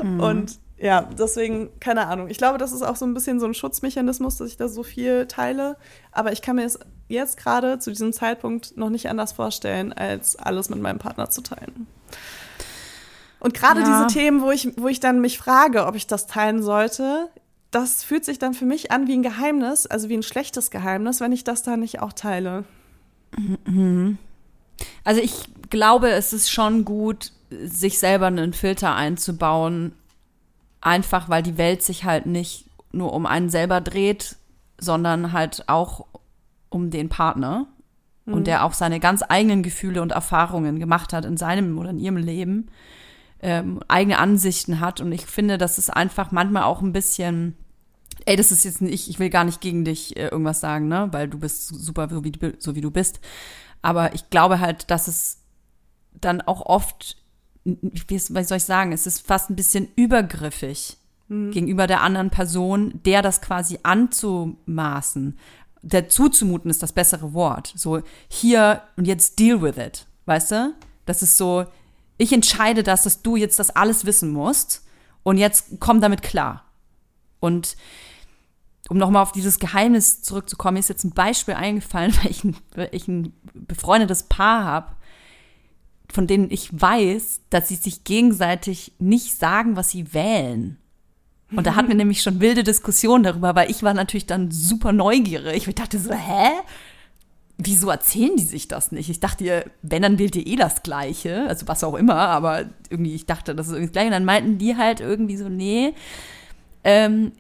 [0.03, 0.21] Mhm.
[0.21, 2.29] Und ja, deswegen, keine Ahnung.
[2.29, 4.83] Ich glaube, das ist auch so ein bisschen so ein Schutzmechanismus, dass ich da so
[4.83, 5.77] viel teile.
[6.11, 10.35] Aber ich kann mir es jetzt gerade zu diesem Zeitpunkt noch nicht anders vorstellen, als
[10.35, 11.87] alles mit meinem Partner zu teilen.
[13.43, 13.87] Und gerade ja.
[13.87, 17.29] diese Themen, wo ich, wo ich dann mich frage, ob ich das teilen sollte,
[17.73, 21.21] das fühlt sich dann für mich an wie ein Geheimnis, also wie ein schlechtes Geheimnis,
[21.21, 22.63] wenn ich das da nicht auch teile.
[23.67, 24.17] Mhm.
[25.03, 25.33] Also ich
[25.71, 29.93] glaube, es ist schon gut, sich selber einen Filter einzubauen,
[30.81, 34.37] einfach weil die Welt sich halt nicht nur um einen selber dreht,
[34.79, 36.07] sondern halt auch
[36.69, 37.67] um den Partner
[38.25, 38.35] mhm.
[38.35, 41.99] und der auch seine ganz eigenen Gefühle und Erfahrungen gemacht hat in seinem oder in
[41.99, 42.69] ihrem Leben,
[43.43, 47.57] ähm, eigene Ansichten hat und ich finde, das ist einfach manchmal auch ein bisschen
[48.27, 51.09] ey, das ist jetzt nicht, ich will gar nicht gegen dich äh, irgendwas sagen, ne,
[51.13, 53.21] weil du bist super, so wie, so wie du bist.
[53.81, 55.39] Aber ich glaube halt, dass es
[56.13, 57.17] dann auch oft,
[57.65, 61.51] wie soll ich sagen, es ist fast ein bisschen übergriffig mhm.
[61.51, 65.39] gegenüber der anderen Person, der das quasi anzumaßen,
[65.83, 67.73] der zuzumuten ist das bessere Wort.
[67.77, 70.75] So, hier und jetzt deal with it, weißt du?
[71.07, 71.65] Das ist so,
[72.23, 74.85] ich entscheide das, dass du jetzt das alles wissen musst
[75.25, 76.65] und jetzt komm damit klar.
[77.41, 77.77] Und
[78.89, 82.89] um nochmal auf dieses Geheimnis zurückzukommen, ist jetzt ein Beispiel eingefallen, weil ich ein, weil
[82.93, 84.93] ich ein befreundetes Paar habe,
[86.13, 90.79] von denen ich weiß, dass sie sich gegenseitig nicht sagen, was sie wählen.
[91.51, 94.93] Und da hatten wir nämlich schon wilde Diskussionen darüber, weil ich war natürlich dann super
[94.93, 95.67] neugierig.
[95.67, 96.51] Ich dachte so, hä?
[97.59, 99.09] Wieso erzählen die sich das nicht?
[99.09, 103.15] Ich dachte, wenn, dann wählt ihr eh das Gleiche, also was auch immer, aber irgendwie,
[103.15, 104.07] ich dachte, das ist irgendwie das Gleiche.
[104.09, 105.95] Und dann meinten die halt irgendwie so, nee,
[106.83, 107.33] ähm,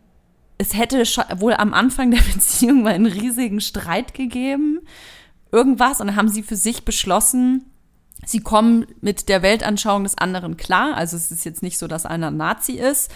[0.58, 1.02] es hätte
[1.40, 4.80] wohl am Anfang der Beziehung mal einen riesigen Streit gegeben,
[5.50, 7.66] irgendwas, und dann haben sie für sich beschlossen,
[8.24, 10.94] sie kommen mit der Weltanschauung des anderen klar.
[10.96, 13.10] Also es ist jetzt nicht so, dass einer Nazi ist,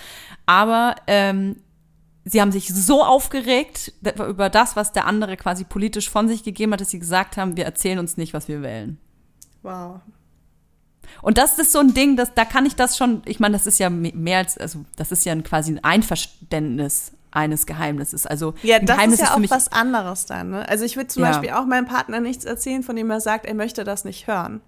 [0.44, 1.56] aber ähm,
[2.26, 6.72] sie haben sich so aufgeregt über das, was der andere quasi politisch von sich gegeben
[6.72, 8.98] hat, dass sie gesagt haben, wir erzählen uns nicht, was wir wählen.
[9.62, 10.00] Wow.
[11.22, 13.66] Und das ist so ein Ding, dass da kann ich das schon, ich meine, das
[13.66, 18.26] ist ja mehr als, also das ist ja quasi ein Einverständnis eines Geheimnisses.
[18.26, 20.50] Also ja, das Geheimnis ist ja ist auch was anderes dann.
[20.50, 20.68] Ne?
[20.68, 21.30] Also ich würde zum ja.
[21.30, 24.60] Beispiel auch meinem Partner nichts erzählen, von dem er sagt, er möchte das nicht hören.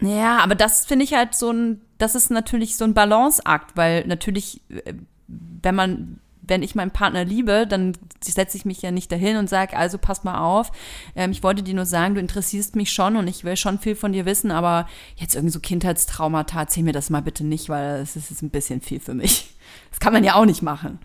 [0.00, 4.04] Ja, aber das finde ich halt so ein, das ist natürlich so ein Balanceakt, weil
[4.06, 4.94] natürlich, äh,
[5.28, 9.48] wenn man, wenn ich meinen Partner liebe, dann setze ich mich ja nicht dahin und
[9.48, 10.70] sage, also pass mal auf,
[11.16, 13.96] ähm, ich wollte dir nur sagen, du interessierst mich schon und ich will schon viel
[13.96, 18.00] von dir wissen, aber jetzt irgendwie so Kindheitstraumata, erzähl mir das mal bitte nicht, weil
[18.00, 19.50] es ist ein bisschen viel für mich.
[19.90, 20.98] Das kann man ja auch nicht machen.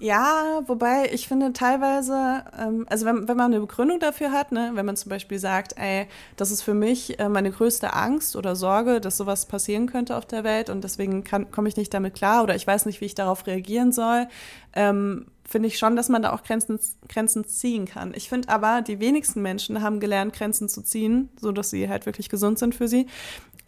[0.00, 4.70] Ja, wobei ich finde teilweise, ähm, also wenn, wenn man eine Begründung dafür hat, ne,
[4.74, 6.06] wenn man zum Beispiel sagt, ey,
[6.36, 10.24] das ist für mich äh, meine größte Angst oder Sorge, dass sowas passieren könnte auf
[10.24, 13.16] der Welt und deswegen komme ich nicht damit klar oder ich weiß nicht, wie ich
[13.16, 14.28] darauf reagieren soll,
[14.72, 18.12] ähm, finde ich schon, dass man da auch Grenzen, Grenzen ziehen kann.
[18.14, 22.06] Ich finde aber, die wenigsten Menschen haben gelernt, Grenzen zu ziehen, so dass sie halt
[22.06, 23.06] wirklich gesund sind für sie.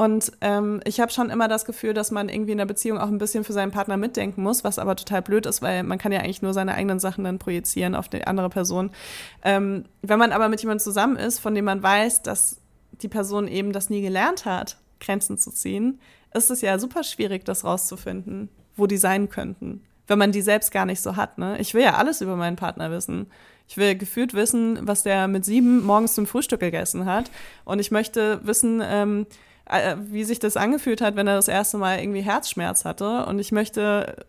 [0.01, 3.09] Und ähm, ich habe schon immer das Gefühl, dass man irgendwie in der Beziehung auch
[3.09, 6.11] ein bisschen für seinen Partner mitdenken muss, was aber total blöd ist, weil man kann
[6.11, 8.93] ja eigentlich nur seine eigenen Sachen dann projizieren auf die andere Person.
[9.45, 13.47] Ähm, wenn man aber mit jemandem zusammen ist, von dem man weiß, dass die Person
[13.47, 16.01] eben das nie gelernt hat, Grenzen zu ziehen,
[16.33, 20.73] ist es ja super schwierig, das rauszufinden, wo die sein könnten, wenn man die selbst
[20.73, 21.37] gar nicht so hat.
[21.37, 21.59] Ne?
[21.59, 23.27] Ich will ja alles über meinen Partner wissen.
[23.69, 27.31] Ich will gefühlt wissen, was der mit sieben morgens zum Frühstück gegessen hat.
[27.67, 29.27] Und ich möchte wissen, ähm,
[29.71, 33.27] äh, wie sich das angefühlt hat, wenn er das erste Mal irgendwie Herzschmerz hatte.
[33.27, 34.27] Und ich möchte,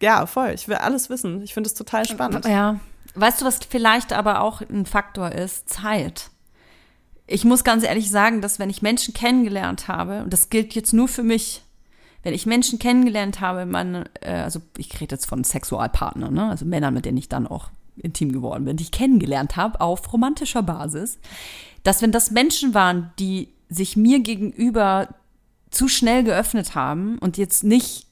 [0.00, 1.42] ja, voll, ich will alles wissen.
[1.42, 2.44] Ich finde es total spannend.
[2.44, 2.78] Ja.
[3.14, 5.68] Weißt du, was vielleicht aber auch ein Faktor ist?
[5.68, 6.30] Zeit.
[7.26, 10.92] Ich muss ganz ehrlich sagen, dass wenn ich Menschen kennengelernt habe, und das gilt jetzt
[10.92, 11.62] nur für mich,
[12.22, 16.50] wenn ich Menschen kennengelernt habe, man, äh, also ich rede jetzt von Sexualpartnern, ne?
[16.50, 20.12] also Männern, mit denen ich dann auch intim geworden bin, die ich kennengelernt habe auf
[20.12, 21.18] romantischer Basis,
[21.82, 25.14] dass wenn das Menschen waren, die sich mir gegenüber
[25.70, 28.06] zu schnell geöffnet haben und jetzt nicht,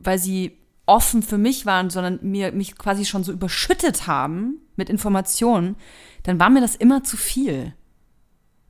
[0.00, 4.90] weil sie offen für mich waren, sondern mir mich quasi schon so überschüttet haben mit
[4.90, 5.76] Informationen,
[6.24, 7.72] dann war mir das immer zu viel.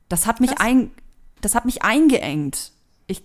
[0.07, 0.91] Das hat mich ein,
[1.41, 2.71] das hat mich eingeengt.
[3.07, 3.23] Ich,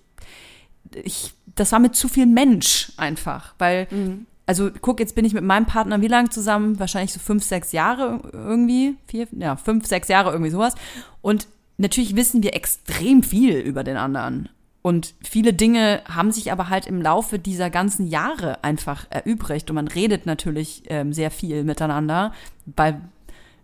[1.04, 4.26] ich, das war mir zu viel Mensch einfach, weil, mhm.
[4.46, 6.78] also guck, jetzt bin ich mit meinem Partner wie lange zusammen?
[6.78, 10.74] Wahrscheinlich so fünf, sechs Jahre irgendwie, vier, ja, fünf, sechs Jahre irgendwie sowas.
[11.20, 14.48] Und natürlich wissen wir extrem viel über den anderen.
[14.82, 19.68] Und viele Dinge haben sich aber halt im Laufe dieser ganzen Jahre einfach erübrigt.
[19.68, 22.32] Und man redet natürlich ähm, sehr viel miteinander,
[22.76, 23.00] weil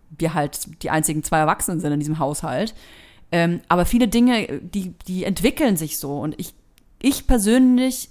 [0.09, 2.75] wir halt die einzigen zwei Erwachsenen sind in diesem Haushalt.
[3.31, 6.19] Ähm, aber viele Dinge, die, die entwickeln sich so.
[6.19, 6.53] Und ich,
[7.01, 8.09] ich persönlich,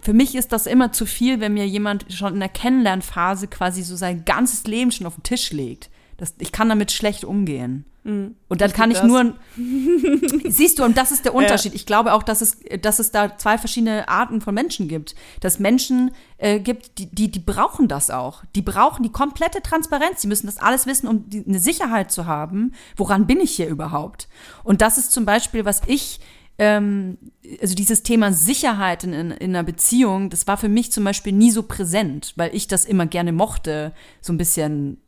[0.00, 3.82] für mich ist das immer zu viel, wenn mir jemand schon in der Kennenlernphase quasi
[3.82, 5.90] so sein ganzes Leben schon auf den Tisch legt.
[6.22, 7.84] Das, ich kann damit schlecht umgehen.
[8.04, 8.36] Mhm.
[8.48, 9.08] Und dann kann ich das.
[9.08, 9.34] nur,
[10.48, 11.72] siehst du, und das ist der Unterschied.
[11.72, 11.74] Ja.
[11.74, 15.16] Ich glaube auch, dass es, dass es da zwei verschiedene Arten von Menschen gibt.
[15.40, 18.44] Dass Menschen äh, gibt, die, die, die brauchen das auch.
[18.54, 20.20] Die brauchen die komplette Transparenz.
[20.20, 22.72] Die müssen das alles wissen, um die, eine Sicherheit zu haben.
[22.94, 24.28] Woran bin ich hier überhaupt?
[24.62, 26.20] Und das ist zum Beispiel, was ich
[26.58, 27.18] ähm,
[27.60, 31.32] also dieses Thema Sicherheit in, in, in, einer Beziehung, das war für mich zum Beispiel
[31.32, 34.98] nie so präsent, weil ich das immer gerne mochte, so ein bisschen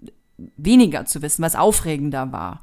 [0.57, 2.63] weniger zu wissen, was aufregender war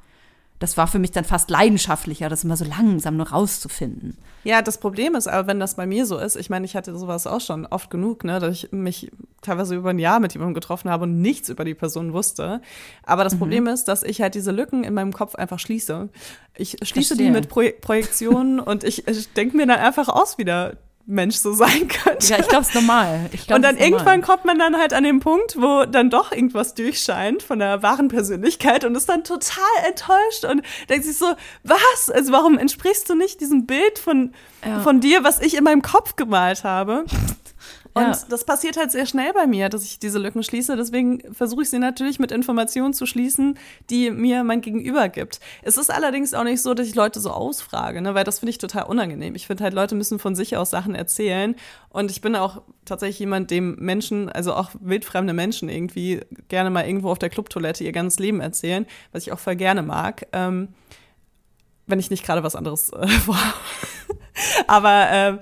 [0.62, 4.16] das war für mich dann fast leidenschaftlicher, das immer so langsam nur rauszufinden.
[4.44, 6.96] Ja, das Problem ist aber, wenn das bei mir so ist, ich meine, ich hatte
[6.96, 10.54] sowas auch schon oft genug, ne, dass ich mich teilweise über ein Jahr mit jemandem
[10.54, 12.62] getroffen habe und nichts über die Person wusste.
[13.02, 13.40] Aber das mhm.
[13.40, 16.10] Problem ist, dass ich halt diese Lücken in meinem Kopf einfach schließe.
[16.56, 17.28] Ich schließe Verstehe.
[17.28, 21.54] die mit Pro Projektionen und ich, ich denke mir dann einfach aus wieder Mensch so
[21.54, 22.28] sein könnte.
[22.28, 23.30] Ja, ich glaube, es ist normal.
[23.46, 26.74] Glaub, und dann irgendwann kommt man dann halt an den Punkt, wo dann doch irgendwas
[26.74, 31.34] durchscheint von der wahren Persönlichkeit und ist dann total enttäuscht und denkt sich so,
[31.64, 32.10] was?
[32.10, 34.34] Also warum entsprichst du nicht diesem Bild von,
[34.66, 34.80] ja.
[34.80, 37.06] von dir, was ich in meinem Kopf gemalt habe?
[37.94, 38.18] Und ja.
[38.30, 40.78] das passiert halt sehr schnell bei mir, dass ich diese Lücken schließe.
[40.78, 43.58] Deswegen versuche ich sie natürlich mit Informationen zu schließen,
[43.90, 45.42] die mir mein Gegenüber gibt.
[45.62, 48.16] Es ist allerdings auch nicht so, dass ich Leute so ausfrage, ne?
[48.16, 49.36] weil das finde ich total unangenehm.
[49.36, 51.56] Ich finde halt, Leute müssen von sich aus Sachen erzählen.
[51.90, 56.86] Und ich bin auch tatsächlich jemand, dem Menschen, also auch wildfremde Menschen irgendwie gerne mal
[56.86, 60.28] irgendwo auf der Clubtoilette ihr ganzes Leben erzählen, was ich auch voll gerne mag.
[60.32, 60.70] Ähm,
[61.88, 63.54] wenn ich nicht gerade was anderes äh, vorhabe.
[64.68, 65.40] Aber ähm,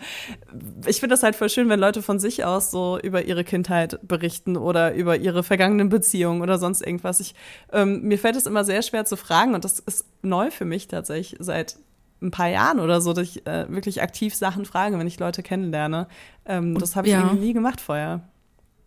[0.86, 4.00] ich finde das halt voll schön, wenn Leute von sich aus so über ihre Kindheit
[4.08, 7.20] berichten oder über ihre vergangenen Beziehungen oder sonst irgendwas.
[7.20, 7.36] Ich,
[7.72, 10.88] ähm, mir fällt es immer sehr schwer zu fragen und das ist neu für mich
[10.88, 11.78] tatsächlich seit
[12.22, 15.44] ein paar Jahren oder so, dass ich äh, wirklich aktiv Sachen frage, wenn ich Leute
[15.44, 16.08] kennenlerne.
[16.46, 17.22] Ähm, das habe ich ja.
[17.22, 18.22] irgendwie nie gemacht vorher.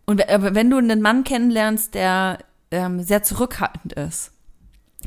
[0.05, 2.38] Und wenn du einen Mann kennenlernst, der
[2.70, 4.33] ähm, sehr zurückhaltend ist,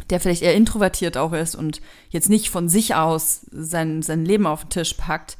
[0.09, 4.47] der vielleicht eher introvertiert auch ist und jetzt nicht von sich aus sein, sein Leben
[4.47, 5.37] auf den Tisch packt,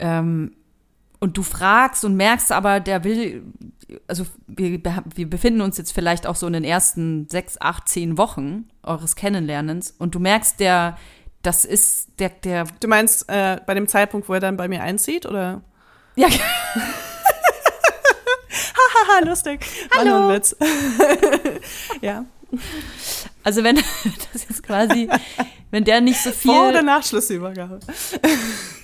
[0.00, 0.52] ähm,
[1.20, 3.42] und du fragst und merkst aber, der will,
[4.08, 4.80] also wir,
[5.14, 9.16] wir befinden uns jetzt vielleicht auch so in den ersten sechs, acht, zehn Wochen eures
[9.16, 10.96] Kennenlernens und du merkst, der,
[11.42, 12.64] das ist der, der.
[12.80, 15.60] Du meinst äh, bei dem Zeitpunkt, wo er dann bei mir einzieht, oder?
[16.16, 16.28] Ja.
[18.74, 19.60] Hahaha, lustig.
[19.96, 20.30] Hallo.
[20.30, 20.56] Witz.
[22.00, 22.24] ja.
[23.42, 23.76] Also wenn
[24.32, 25.08] das ist quasi,
[25.70, 27.80] wenn der nicht so viel Vor oder nach Schlussübergabe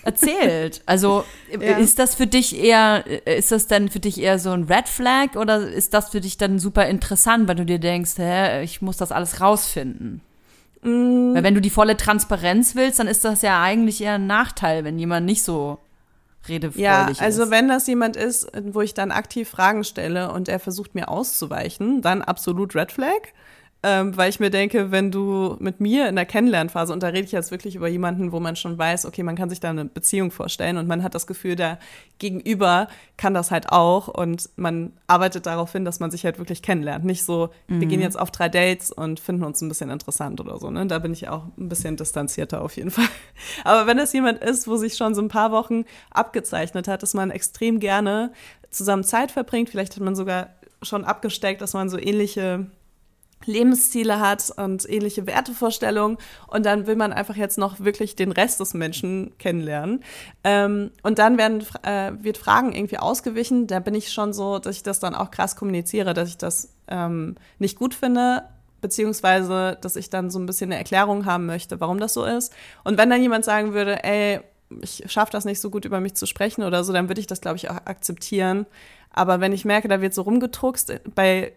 [0.03, 0.83] erzählt.
[0.87, 1.77] Also ja.
[1.79, 5.37] ist das für dich eher, ist das dann für dich eher so ein Red Flag
[5.37, 8.97] oder ist das für dich dann super interessant, weil du dir denkst, hä, ich muss
[8.97, 10.23] das alles rausfinden?
[10.83, 11.35] Mm.
[11.35, 14.85] Weil wenn du die volle Transparenz willst, dann ist das ja eigentlich eher ein Nachteil,
[14.85, 15.79] wenn jemand nicht so
[16.49, 17.51] redefreudig ja, also ist.
[17.51, 22.03] wenn das jemand ist, wo ich dann aktiv Fragen stelle und er versucht mir auszuweichen,
[22.03, 23.21] dann absolut Red Flag
[23.83, 27.25] ähm, weil ich mir denke, wenn du mit mir in der Kennenlernphase, und da rede
[27.25, 29.85] ich jetzt wirklich über jemanden, wo man schon weiß, okay, man kann sich da eine
[29.85, 31.79] Beziehung vorstellen und man hat das Gefühl, der
[32.19, 36.63] Gegenüber kann das halt auch und man arbeitet darauf hin, dass man sich halt wirklich
[36.63, 37.05] kennenlernt.
[37.05, 37.81] Nicht so, mhm.
[37.81, 38.05] wir gehen mhm.
[38.05, 40.71] jetzt auf drei Dates und finden uns ein bisschen interessant oder so.
[40.71, 40.87] Ne?
[40.87, 43.09] Da bin ich auch ein bisschen distanzierter auf jeden Fall.
[43.63, 47.15] Aber wenn es jemand ist, wo sich schon so ein paar Wochen abgezeichnet hat, dass
[47.15, 48.33] man extrem gerne
[48.71, 50.49] zusammen Zeit verbringt, vielleicht hat man sogar
[50.83, 52.67] schon abgesteckt, dass man so ähnliche
[53.45, 56.19] Lebensziele hat und ähnliche Wertevorstellungen
[56.49, 60.03] und dann will man einfach jetzt noch wirklich den Rest des Menschen kennenlernen.
[60.43, 63.67] Ähm, und dann werden, äh, wird Fragen irgendwie ausgewichen.
[63.67, 66.75] Da bin ich schon so, dass ich das dann auch krass kommuniziere, dass ich das
[66.89, 68.43] ähm, nicht gut finde,
[68.81, 72.53] beziehungsweise dass ich dann so ein bisschen eine Erklärung haben möchte, warum das so ist.
[72.85, 74.41] Und wenn dann jemand sagen würde, ey,
[74.83, 77.27] ich schaffe das nicht so gut über mich zu sprechen oder so, dann würde ich
[77.29, 78.67] das, glaube ich, auch akzeptieren.
[79.11, 81.53] Aber wenn ich merke, da wird so rumgedruckst bei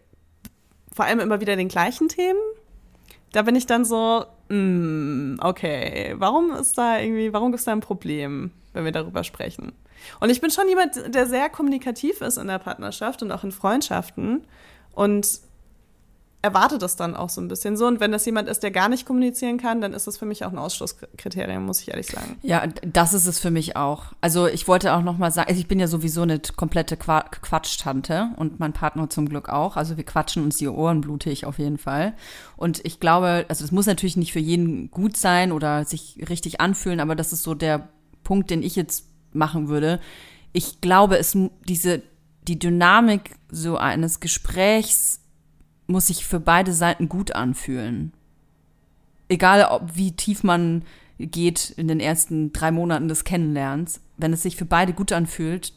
[0.93, 2.39] vor allem immer wieder den gleichen Themen,
[3.31, 7.79] da bin ich dann so, mm, okay, warum ist da irgendwie, warum ist da ein
[7.79, 9.71] Problem, wenn wir darüber sprechen?
[10.19, 13.51] Und ich bin schon jemand, der sehr kommunikativ ist in der Partnerschaft und auch in
[13.51, 14.45] Freundschaften
[14.93, 15.41] und
[16.41, 17.85] erwartet das dann auch so ein bisschen so.
[17.85, 20.45] Und wenn das jemand ist, der gar nicht kommunizieren kann, dann ist das für mich
[20.45, 22.37] auch ein Ausschlusskriterium, muss ich ehrlich sagen.
[22.41, 24.13] Ja, das ist es für mich auch.
[24.21, 27.23] Also ich wollte auch noch mal sagen, also ich bin ja sowieso eine komplette Qua
[27.23, 29.75] Quatschtante und mein Partner zum Glück auch.
[29.75, 32.13] Also wir quatschen uns die Ohren blutig auf jeden Fall.
[32.55, 36.61] Und ich glaube, also es muss natürlich nicht für jeden gut sein oder sich richtig
[36.61, 37.89] anfühlen, aber das ist so der
[38.23, 39.99] Punkt, den ich jetzt machen würde.
[40.53, 42.01] Ich glaube, es diese
[42.47, 45.18] die Dynamik so eines Gesprächs
[45.89, 48.13] muss sich für beide Seiten gut anfühlen.
[49.27, 50.83] Egal, ob, wie tief man
[51.19, 54.01] geht in den ersten drei Monaten des Kennenlernens.
[54.17, 55.73] Wenn es sich für beide gut anfühlt,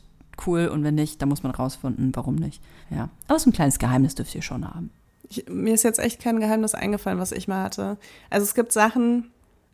[0.46, 0.68] cool.
[0.68, 2.62] Und wenn nicht, dann muss man rausfinden, warum nicht.
[2.90, 3.08] Ja.
[3.28, 4.90] Aber so ein kleines Geheimnis dürft ihr schon haben.
[5.28, 7.96] Ich, mir ist jetzt echt kein Geheimnis eingefallen, was ich mal hatte.
[8.30, 9.30] Also es gibt Sachen,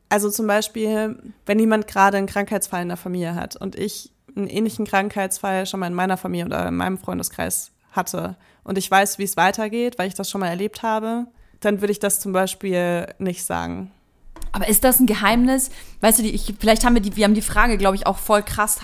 [0.08, 4.46] also zum Beispiel, wenn jemand gerade einen Krankheitsfall in der Familie hat und ich einen
[4.46, 9.18] ähnlichen Krankheitsfall schon mal in meiner Familie oder in meinem Freundeskreis hatte und ich weiß,
[9.18, 11.26] wie es weitergeht, weil ich das schon mal erlebt habe,
[11.60, 13.90] dann würde ich das zum Beispiel nicht sagen.
[14.52, 15.70] Aber ist das ein Geheimnis?
[16.00, 18.18] Weißt du, die, ich, vielleicht haben wir die, wir haben die Frage, glaube ich, auch
[18.18, 18.80] voll krass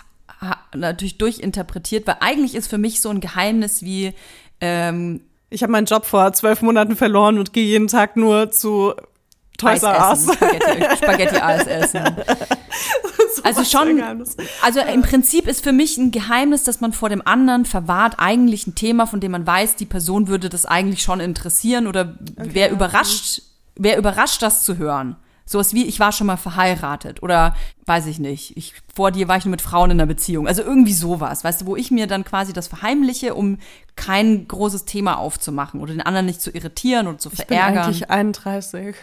[0.74, 4.12] natürlich durchinterpretiert, weil eigentlich ist für mich so ein Geheimnis wie
[4.60, 8.94] ähm, ich habe meinen Job vor zwölf Monaten verloren und gehe jeden Tag nur zu
[9.58, 10.24] Toys R Us.
[10.24, 12.02] Spaghetti, Spaghetti Eis essen.
[13.44, 14.02] also schon,
[14.62, 18.66] also im Prinzip ist für mich ein Geheimnis, dass man vor dem anderen verwahrt eigentlich
[18.66, 22.54] ein Thema, von dem man weiß, die Person würde das eigentlich schon interessieren oder okay,
[22.54, 23.42] wäre überrascht,
[23.76, 25.16] wäre überrascht, das zu hören.
[25.46, 27.54] Sowas wie, ich war schon mal verheiratet oder
[27.84, 30.48] weiß ich nicht, ich, vor dir war ich nur mit Frauen in einer Beziehung.
[30.48, 33.58] Also irgendwie sowas, weißt du, wo ich mir dann quasi das verheimliche, um
[33.94, 37.90] kein großes Thema aufzumachen oder den anderen nicht zu irritieren oder zu ich verärgern.
[37.90, 38.96] Ich bin eigentlich 31.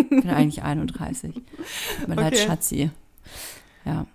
[0.00, 1.34] ich bin eigentlich 31.
[1.34, 2.36] Tut mir okay.
[2.36, 2.90] Schatzi.
[3.84, 4.06] Ja.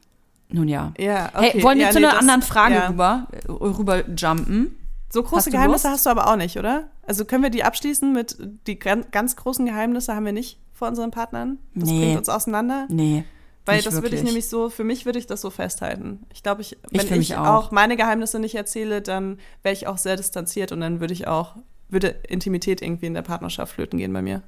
[0.49, 0.93] Nun ja.
[0.97, 1.51] ja okay.
[1.53, 2.87] Hey, wollen wir ja, zu nee, einer anderen Frage ja.
[2.87, 4.75] rüber, äh, rüber jumpen?
[5.09, 6.89] So große Hast Geheimnisse hast du aber auch nicht, oder?
[7.07, 8.37] Also können wir die abschließen mit
[8.67, 11.57] die ganz großen Geheimnisse haben wir nicht vor unseren Partnern?
[11.73, 11.99] Das Nee.
[11.99, 12.85] bringt uns auseinander?
[12.89, 13.23] Nee.
[13.65, 16.27] Weil das würde ich nämlich so, für mich würde ich das so festhalten.
[16.31, 17.47] Ich glaube, ich, Ich wenn ich, mich auch.
[17.65, 17.71] auch.
[17.71, 21.55] meine Geheimnisse nicht erzähle, dann wäre ich auch sehr distanziert und dann würde ich auch,
[21.89, 24.43] würde Intimität irgendwie in der Partnerschaft flöten gehen bei mir.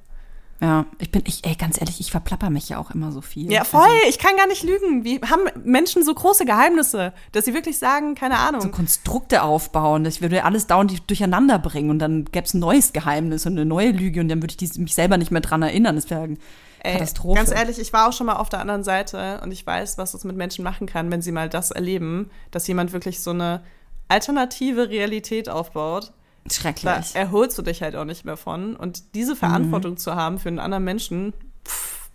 [0.60, 3.50] Ja, ich bin, ich, ey, ganz ehrlich, ich verplapper mich ja auch immer so viel.
[3.52, 5.04] Ja, voll, Also, ich kann gar nicht lügen.
[5.04, 8.60] Wie haben Menschen so große Geheimnisse, dass sie wirklich sagen, keine Ahnung.
[8.60, 12.92] so Konstrukte aufbauen, ich würde alles dauernd durcheinander bringen und dann gäbe es ein neues
[12.92, 15.62] Geheimnis und eine neue Lüge und dann würde ich dies- mich selber nicht mehr dran
[15.62, 15.94] erinnern.
[15.94, 16.36] Das wäre
[16.80, 17.36] Ey, Katastrophe.
[17.36, 20.12] Ganz ehrlich, ich war auch schon mal auf der anderen Seite und ich weiß, was
[20.12, 23.62] das mit Menschen machen kann, wenn sie mal das erleben, dass jemand wirklich so eine
[24.08, 26.12] alternative Realität aufbaut.
[26.48, 27.14] Da Schrecklich.
[27.14, 28.76] erholst du dich halt auch nicht mehr von.
[28.76, 31.32] Und diese Verantwortung zu haben für einen anderen Menschen,
[31.66, 32.08] pff,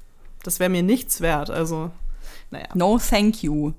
[0.43, 1.50] das wäre mir nichts wert.
[1.50, 1.91] Also,
[2.52, 2.67] naja.
[2.74, 3.74] No thank you.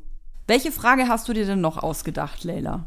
[0.47, 2.85] Welche Frage hast du dir denn noch ausgedacht, Leila?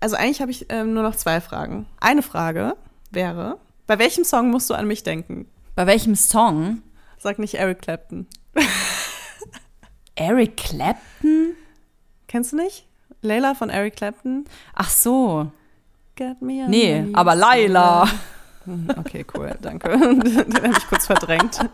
[0.00, 1.86] Also eigentlich habe ich ähm, nur noch zwei Fragen.
[2.00, 2.76] Eine Frage
[3.10, 5.46] wäre, bei welchem Song musst du an mich denken?
[5.74, 6.82] Bei welchem Song?
[7.18, 8.26] Sag nicht Eric Clapton.
[10.14, 11.54] Eric Clapton?
[12.26, 12.86] Kennst du nicht?
[13.22, 14.44] Layla von Eric Clapton?
[14.74, 15.50] Ach so.
[16.18, 18.08] Get me Nee, my aber Laila.
[18.98, 19.88] Okay, cool, danke.
[19.98, 21.58] Den habe ich kurz verdrängt.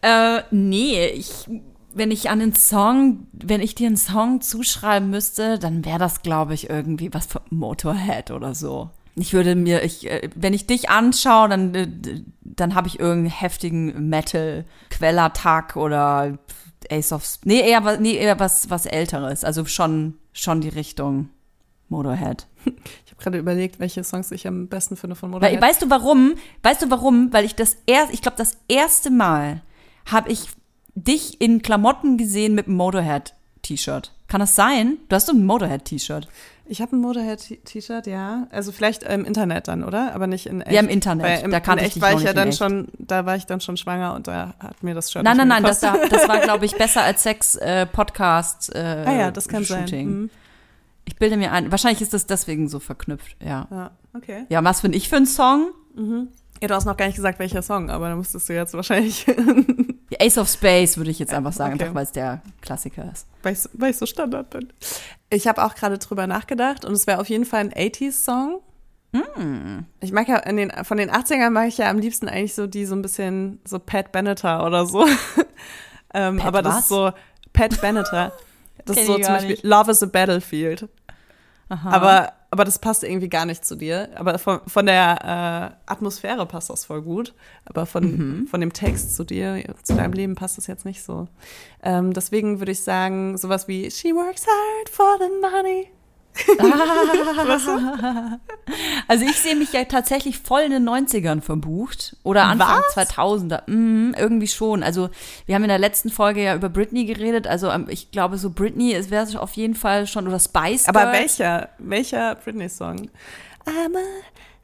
[0.00, 1.48] Äh, nee, ich,
[1.94, 6.22] wenn ich an den Song, wenn ich dir einen Song zuschreiben müsste, dann wäre das,
[6.22, 8.90] glaube ich, irgendwie was von Motorhead oder so.
[9.14, 11.86] Ich würde mir, ich, äh, wenn ich dich anschaue, dann, äh,
[12.40, 16.38] dann habe ich irgendeinen heftigen Metal, Quellattack oder
[16.90, 19.44] Ace of, nee, eher, was- nee, eher was, was Älteres.
[19.44, 21.28] Also schon, schon die Richtung
[21.92, 22.46] Motorhead.
[22.64, 25.62] Ich habe gerade überlegt, welche Songs ich am besten finde von Weil, Motorhead.
[25.62, 26.34] weißt du warum?
[26.62, 27.32] Weißt du warum?
[27.32, 29.62] Weil ich das erst, ich glaube, das erste Mal
[30.10, 30.46] habe ich
[30.94, 34.12] dich in Klamotten gesehen mit einem Motorhead-T-Shirt.
[34.28, 34.96] Kann das sein?
[35.08, 36.26] Du hast doch ein Motorhead-T-Shirt.
[36.64, 38.46] Ich habe ein Motorhead-T-Shirt, ja.
[38.50, 40.14] Also vielleicht im Internet dann, oder?
[40.14, 40.72] Aber nicht in echt.
[40.72, 41.26] Ja, im Internet.
[41.26, 43.36] Weil im, Da kannte in ich echt dich war ich ja dann schon, da war
[43.36, 46.28] ich dann schon schwanger und da hat mir das Shirt Nein, nein, nein, das, das
[46.28, 49.86] war, glaube ich, besser als Sex äh, äh, Ah ja, das kann Shooting.
[49.88, 50.08] sein.
[50.08, 50.30] Mhm.
[51.12, 53.68] Ich bilde mir ein, wahrscheinlich ist das deswegen so verknüpft, ja.
[53.70, 54.46] Ja, okay.
[54.48, 55.72] Ja, was bin ich für ein Song?
[56.62, 59.26] Ja, du hast noch gar nicht gesagt, welcher Song, aber da musstest du jetzt wahrscheinlich,
[59.26, 61.82] Ja, Ace of Space würde ich jetzt einfach sagen, Okay.
[61.84, 63.26] einfach weil es der Klassiker ist.
[63.42, 64.72] weil ich, so- weil ich so Standard bin.
[65.28, 68.60] Ich habe auch gerade drüber nachgedacht und es wäre auf jeden Fall ein 80s-Song.
[69.14, 69.84] Hm.
[70.00, 72.66] Ich mag ja in den, von den 80ern mag ich ja am liebsten eigentlich so
[72.66, 75.06] die so ein bisschen so Pat Benatar oder so.
[76.14, 76.80] ähm, Pat aber das was?
[76.84, 77.12] ist so
[77.52, 78.32] Pat Benatar.
[78.84, 79.62] Das ist so zum Beispiel nicht.
[79.62, 80.88] Love is a Battlefield.
[81.84, 84.10] Aber, aber das passt irgendwie gar nicht zu dir.
[84.16, 87.34] Aber von, von der äh, Atmosphäre passt das voll gut.
[87.64, 88.02] Aber von,
[88.42, 88.46] Mhm.
[88.46, 91.28] von dem Text zu dir, zu deinem Leben passt das jetzt nicht so.
[91.82, 95.88] Ähm, deswegen würde ich sagen, sowas wie She works hard for the money.
[99.08, 103.10] Also ich sehe mich ja tatsächlich voll in den 90ern verbucht oder Anfang Was?
[103.10, 103.62] 2000er.
[103.70, 104.82] Mhm, irgendwie schon.
[104.82, 105.10] Also
[105.46, 107.46] wir haben in der letzten Folge ja über Britney geredet.
[107.46, 111.02] Also ähm, ich glaube so Britney, es wäre auf jeden Fall schon oder Spice Aber
[111.02, 111.18] Girls.
[111.18, 111.68] welcher?
[111.78, 113.10] Welcher Britney-Song?
[113.66, 114.00] I'm a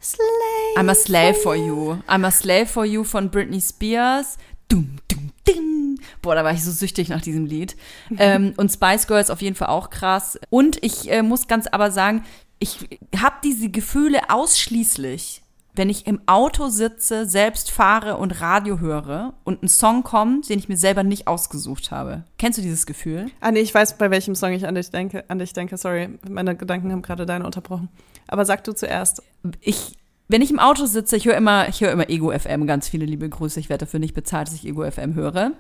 [0.01, 0.77] slave.
[0.77, 1.99] I'm a slave for you.
[2.09, 4.39] I'm a slave for you von Britney Spears.
[4.69, 5.18] Dum, dum,
[5.49, 6.01] ding.
[6.23, 7.77] Boah, da war ich so süchtig nach diesem Lied.
[8.19, 10.39] ähm, und Spice Girls auf jeden Fall auch krass.
[10.51, 12.25] Und ich äh, muss ganz aber sagen,
[12.59, 15.43] ich habe diese Gefühle ausschließlich,
[15.79, 20.59] wenn ich im Auto sitze, selbst fahre und Radio höre und ein Song kommt, den
[20.59, 22.25] ich mir selber nicht ausgesucht habe.
[22.37, 23.31] Kennst du dieses Gefühl?
[23.41, 25.25] Ah nee, ich weiß, bei welchem Song ich an dich denke.
[25.29, 25.77] An dich denke.
[25.77, 27.89] Sorry, meine Gedanken haben gerade deine unterbrochen.
[28.27, 29.23] Aber sag du zuerst.
[29.61, 29.97] ich,
[30.29, 33.07] wenn ich im Auto sitze, ich höre immer, ich höre immer Ego FM, ganz viele
[33.07, 33.59] liebe Grüße.
[33.59, 35.53] Ich werde dafür nicht bezahlt, dass ich Ego FM höre.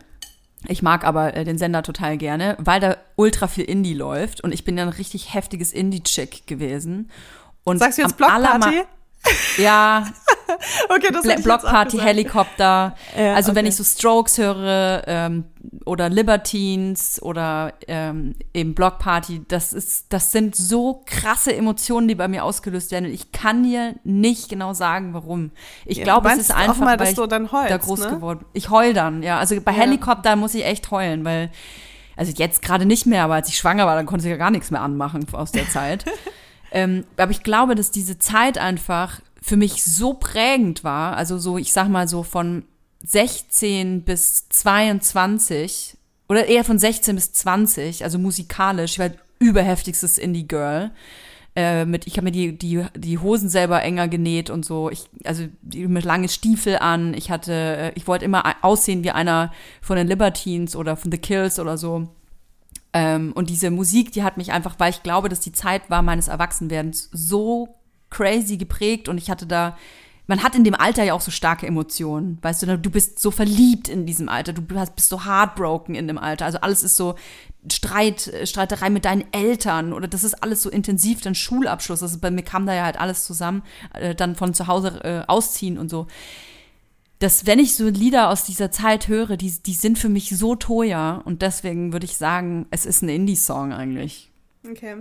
[0.66, 4.52] Ich mag aber äh, den Sender total gerne, weil da ultra viel Indie läuft und
[4.52, 7.10] ich bin ja ein richtig heftiges Indie-Chick gewesen.
[7.64, 8.82] Und Sagst du jetzt Blockparty?
[9.58, 10.04] Ja,
[10.88, 11.98] Okay, das jetzt Blockparty.
[11.98, 12.94] Helikopter.
[13.16, 13.68] Ja, also wenn okay.
[13.68, 15.44] ich so Strokes höre ähm,
[15.84, 22.28] oder Libertines oder ähm, eben Blockparty, das ist, das sind so krasse Emotionen, die bei
[22.28, 23.06] mir ausgelöst werden.
[23.06, 25.50] Und ich kann dir nicht genau sagen, warum.
[25.84, 28.00] Ich Ja, glaube, es ist einfach, mal, dass weil du ich dann heulst, da groß
[28.00, 28.10] ne?
[28.10, 28.44] geworden.
[28.52, 29.38] Ich heul dann, ja.
[29.38, 29.78] Also bei Ja.
[29.78, 31.50] Helikopter muss ich echt heulen, weil
[32.16, 34.50] also jetzt gerade nicht mehr, aber als ich schwanger war, dann konnte ich ja gar
[34.50, 36.04] nichts mehr anmachen aus der Zeit.
[36.72, 41.16] ähm, aber ich glaube, dass diese Zeit einfach für mich so prägend war.
[41.16, 42.64] Also so, ich sag mal so von
[43.04, 45.96] 16 bis 22
[46.28, 48.92] oder eher von 16 bis 20, also musikalisch.
[48.92, 50.90] Ich war überheftigstes Indie-Girl.
[51.56, 54.90] Äh, mit, ich habe mir die, die, die Hosen selber enger genäht und so.
[54.90, 57.14] Ich, also mit lange Stiefel an.
[57.14, 61.18] Ich hatte, äh, ich wollte immer aussehen wie einer von den Libertines oder von The
[61.18, 62.08] Kills oder so.
[62.92, 66.02] Ähm, und diese Musik, die hat mich einfach, weil ich glaube, dass die Zeit war
[66.02, 67.76] meines Erwachsenwerdens so
[68.10, 69.76] crazy geprägt und ich hatte da,
[70.26, 73.30] man hat in dem Alter ja auch so starke Emotionen, weißt du, du bist so
[73.30, 77.16] verliebt in diesem Alter, du bist so heartbroken in dem Alter, also alles ist so
[77.70, 82.18] Streit, äh, Streiterei mit deinen Eltern oder das ist alles so intensiv, dann Schulabschluss, also
[82.18, 83.62] bei mir kam da ja halt alles zusammen,
[83.92, 86.06] äh, dann von zu Hause äh, ausziehen und so
[87.18, 90.54] dass wenn ich so Lieder aus dieser Zeit höre, die, die sind für mich so
[90.54, 94.30] teuer und deswegen würde ich sagen, es ist ein Indie-Song eigentlich.
[94.68, 94.96] Okay.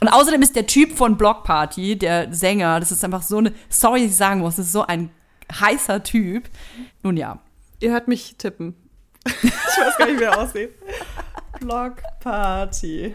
[0.00, 3.52] Und außerdem ist der Typ von Block Party, der Sänger, das ist einfach so eine,
[3.68, 5.10] sorry, dass ich sagen muss, das ist so ein
[5.52, 6.48] heißer Typ.
[7.02, 7.38] Nun ja.
[7.80, 8.74] Ihr hört mich tippen.
[9.26, 10.70] ich weiß gar nicht, wie er aussieht.
[11.60, 13.14] Blockparty.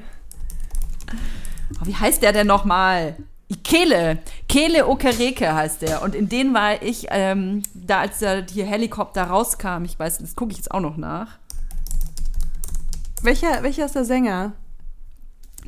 [1.82, 3.18] Oh, wie heißt der denn nochmal?
[3.63, 4.19] Kele.
[4.49, 6.01] Kele Okereke heißt der.
[6.01, 10.35] Und in den war ich, ähm, da als der hier Helikopter rauskam, ich weiß, das
[10.35, 11.37] gucke ich jetzt auch noch nach.
[13.21, 14.53] Welcher, welcher ist der Sänger?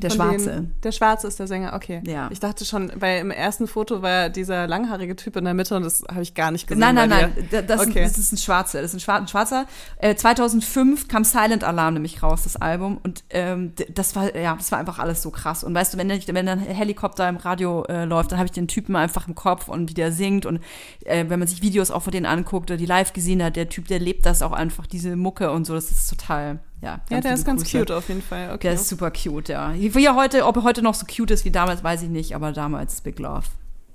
[0.02, 0.50] Der Von Schwarze.
[0.50, 2.02] Den, der Schwarze ist der Sänger, okay.
[2.06, 2.28] Ja.
[2.30, 5.82] Ich dachte schon, weil im ersten Foto war dieser langhaarige Typ in der Mitte und
[5.82, 6.80] das habe ich gar nicht gesehen.
[6.80, 7.32] Nein, nein, nein,
[7.66, 8.02] das, Okay.
[8.02, 8.80] das ist ein Schwarzer.
[8.82, 9.22] Das ist ein Schwarzer.
[9.22, 9.66] Ein Schwarzer.
[9.98, 12.98] Äh, 2005 kam Silent Alarm nämlich raus, das Album.
[13.02, 15.64] Und ähm, das war, ja, das war einfach alles so krass.
[15.64, 18.52] Und weißt du, wenn, wenn dann ein Helikopter im Radio äh, läuft, dann habe ich
[18.52, 20.46] den Typen einfach im Kopf und wie der singt.
[20.46, 20.60] Und
[21.04, 23.68] äh, wenn man sich Videos auch von denen anguckt oder die live gesehen hat, der
[23.68, 25.74] Typ, der lebt das auch einfach, diese Mucke und so.
[25.74, 27.00] Das ist total, ja.
[27.10, 27.78] Ja, der ist ganz Grüße.
[27.78, 28.50] cute auf jeden Fall.
[28.50, 28.58] Okay.
[28.68, 29.72] Der ist super cute, ja.
[29.74, 32.34] Wie er heute, ob er heute noch so cute ist wie damals, weiß ich nicht,
[32.34, 33.46] aber damals Big Love.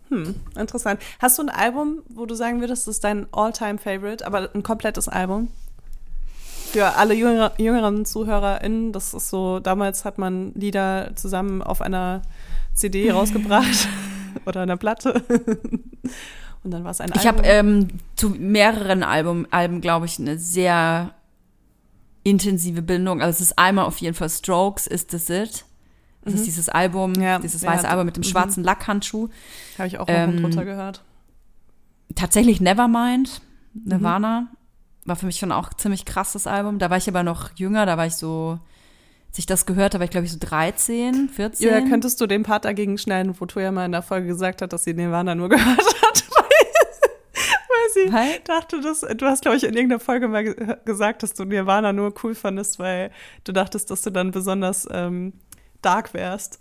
[0.10, 1.00] hm, interessant.
[1.20, 5.08] Hast du ein Album, wo du sagen würdest, das ist dein All-Time-Favorite, aber ein komplettes
[5.08, 5.50] Album?
[6.72, 12.24] Für alle jüngere, jüngeren ZuhörerInnen, das ist so, damals hat man Lieder zusammen auf einer
[12.74, 13.88] CD rausgebracht
[14.46, 15.22] oder einer Platte.
[16.64, 17.80] Und dann war es ein Ich habe Album.
[17.82, 21.12] ähm, zu mehreren Album, Alben, glaube ich, eine sehr
[22.24, 23.22] intensive Bindung.
[23.22, 25.66] Also es ist einmal auf jeden Fall Strokes, Is This It?
[26.26, 27.22] Das ist dieses Album, Mhm.
[27.22, 28.26] Ja, dieses ja, weiße d- Album mit dem mhm.
[28.30, 29.28] schwarzen Lackhandschuh.
[29.78, 31.04] Habe ich auch ähm, drunter gehört.
[32.16, 33.42] Tatsächlich Nevermind,
[33.74, 34.48] Nirvana, Mhm.
[35.06, 36.80] war für mich schon auch ziemlich krass, das Album.
[36.80, 38.60] Da war ich aber noch jünger, da war ich so,
[39.30, 41.68] als ich das gehört habe, war ich glaube ich so 13, 14.
[41.68, 44.72] Julia, könntest du den Part dagegen schneiden, wo Toya mal in der Folge gesagt hat,
[44.72, 46.13] dass sie Nirvana nur gehört hat?
[47.94, 48.40] Sie Weil?
[48.46, 51.94] dachte, dass, du hast, glaube ich, in irgendeiner Folge mal ge gesagt, dass du Nirvana
[51.94, 53.12] nur cool fandest, weil
[53.44, 55.34] du dachtest, dass du dann besonders ähm,
[55.82, 56.60] dark wärst.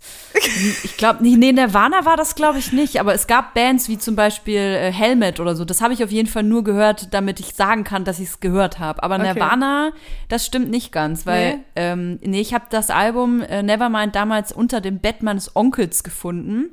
[0.83, 2.99] Ich glaube, nee, nee, Nirvana war das, glaube ich, nicht.
[2.99, 5.63] Aber es gab Bands wie zum Beispiel äh, Helmet oder so.
[5.65, 8.39] Das habe ich auf jeden Fall nur gehört, damit ich sagen kann, dass ich es
[8.41, 9.01] gehört habe.
[9.01, 9.33] Aber Okay.
[9.33, 9.91] Nirvana,
[10.27, 11.63] das stimmt nicht ganz, weil Nee?
[11.77, 16.71] ähm, nee, ich habe das Album äh, Nevermind damals unter dem Bett meines Onkels gefunden.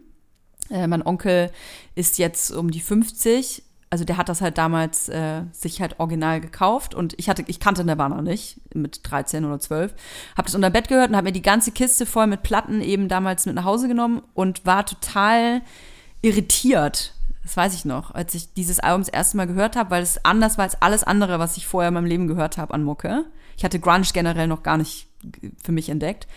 [0.71, 1.51] Äh, mein Onkel
[1.95, 3.63] ist jetzt um die 50.
[3.93, 7.59] Also der hat das halt damals äh, sich halt original gekauft und ich hatte, ich
[7.59, 9.93] kannte Nirvana nicht mit 13 oder 12.
[10.37, 13.09] Hab das unter Bett gehört und habe mir die ganze Kiste voll mit Platten eben
[13.09, 15.63] damals mit nach Hause genommen und war total
[16.23, 17.15] irritiert.
[17.43, 20.25] Das weiß ich noch, als ich dieses Album das erste Mal gehört habe, weil es
[20.25, 23.25] anders war als alles andere, was ich vorher in meinem Leben gehört habe an Mucke.
[23.57, 25.09] Ich hatte Grunge generell noch gar nicht
[25.63, 26.29] für mich entdeckt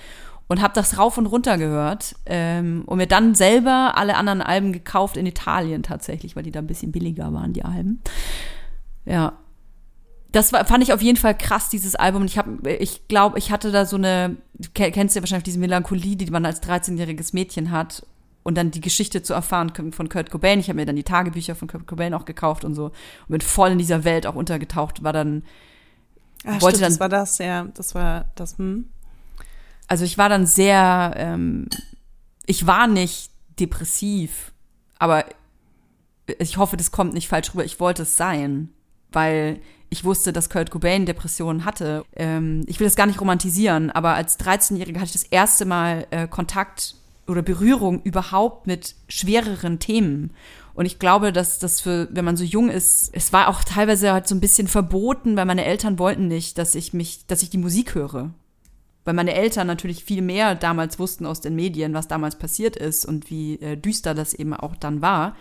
[0.48, 4.72] und habe das rauf und runter gehört ähm, und mir dann selber alle anderen Alben
[4.74, 8.02] gekauft in Italien tatsächlich, weil die da ein bisschen billiger waren, die Alben.
[9.06, 9.34] Ja.
[10.32, 12.22] Das war, fand ich auf jeden Fall krass, dieses Album.
[12.24, 15.44] Und ich habe, ich glaube, ich hatte da so eine, du ke- kennst ja wahrscheinlich
[15.44, 18.06] diese Melancholie, die man als 13-jähriges Mädchen hat.
[18.42, 20.60] Und dann die Geschichte zu erfahren von Kurt Cobain.
[20.60, 22.86] Ich habe mir dann die Tagebücher von Kurt Cobain auch gekauft und so.
[22.86, 22.94] Und
[23.30, 25.04] bin voll in dieser Welt auch untergetaucht.
[25.04, 25.44] War dann,
[26.46, 27.68] Ah, Wollte stimmt, dann- das war das, ja.
[27.76, 28.90] Das war das, hm.
[29.88, 31.68] Also ich war dann sehr, ähm,
[32.46, 34.52] ich war nicht depressiv,
[35.00, 35.26] aber
[36.40, 37.66] ich hoffe, das kommt nicht falsch rüber.
[37.66, 38.70] Ich wollte es sein,
[39.12, 39.60] weil
[39.90, 42.06] ich wusste, dass Kurt Cobain Depressionen hatte.
[42.16, 46.08] Ähm, ich will das gar nicht romantisieren, aber als 13-Jährige hatte ich das erste Mal
[46.12, 46.96] äh, Kontakt
[47.28, 50.32] oder Berührung überhaupt mit schwereren Themen.
[50.74, 54.12] Und ich glaube, dass das für, wenn man so jung ist, es war auch teilweise
[54.12, 57.52] halt so ein bisschen verboten, weil meine Eltern wollten nicht, dass ich mich, dass ich
[57.52, 58.32] die Musik höre
[59.06, 63.06] weil meine Eltern natürlich viel mehr damals wussten aus den Medien, was damals passiert ist
[63.06, 65.36] und wie äh, düster das eben auch dann war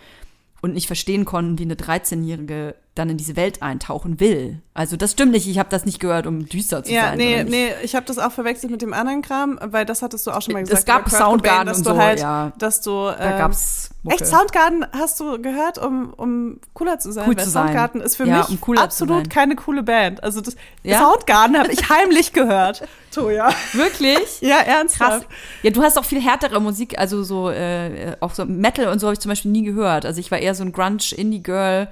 [0.61, 4.59] und nicht verstehen konnten, wie eine 13-Jährige dann in diese Welt eintauchen will.
[4.75, 7.17] Also das stimmt nicht, ich habe das nicht gehört, um düster zu Ja, sein.
[7.17, 10.01] nee, sondern ich- nee, ich habe das auch verwechselt mit dem anderen Kram, weil das
[10.03, 10.85] hattest du auch schon mal Es gesagt.
[10.87, 12.51] gab über Kurt Soundgarden Cobain, dass und du so, halt, ja.
[12.59, 14.15] dass du Da ähm, gab's Mucke.
[14.17, 17.27] Echt, Soundgarden hast du gehört, um, um cooler zu sein?
[17.29, 17.67] Cool Weil zu sein.
[17.67, 19.29] Soundgarden ist für Ja, mich um absolut sein.
[19.29, 20.21] keine coole Band.
[20.23, 20.99] Also das Ja?
[20.99, 22.87] Soundgarden habe ich heimlich gehört.
[23.11, 23.49] Toja.
[23.73, 24.19] Wirklich?
[24.41, 24.67] Ja, Krass.
[24.67, 25.27] ernsthaft.
[25.61, 29.07] Ja, du hast auch viel härtere Musik, also so, äh, auch so Metal und so
[29.07, 30.05] habe ich zum Beispiel nie gehört.
[30.05, 31.87] Also ich war eher so ein Grunge-Indie-Girl,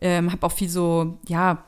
[0.00, 1.64] ähm, habe auch viel so, ja,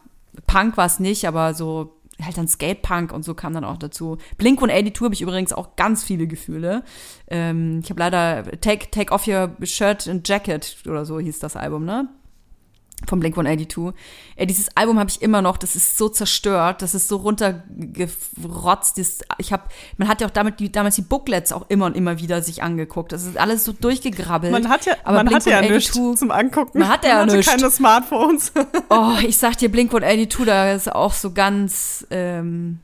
[0.46, 4.18] Punk war es nicht, aber so halt dann Skatepunk und so kam dann auch dazu.
[4.38, 6.82] Blink 182 habe ich übrigens auch ganz viele Gefühle.
[7.28, 11.56] Ähm, ich habe leider Take, Take Off Your Shirt and Jacket oder so hieß das
[11.56, 12.08] Album, ne?
[13.06, 13.94] Vom Blink 182.
[14.36, 18.98] Ey, dieses Album habe ich immer noch, das ist so zerstört, das ist so runtergerotzt.
[18.98, 19.62] Das, ich habe,
[19.96, 22.62] man hat ja auch damit die, damals die Booklets auch immer und immer wieder sich
[22.62, 23.12] angeguckt.
[23.12, 24.52] Das ist alles so durchgegrabbelt.
[24.52, 26.78] Man hat ja, Aber man hatte ja nichts 182 zum Angucken.
[26.80, 27.50] Man hatte ja hatte nichts.
[27.50, 28.52] keine Smartphones.
[28.90, 32.78] Oh, ich sag dir, Blink 182, da ist auch so ganz, ähm,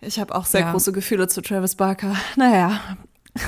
[0.00, 0.72] Ich habe auch sehr Ja.
[0.72, 2.16] große Gefühle zu Travis Barker.
[2.36, 2.80] Naja.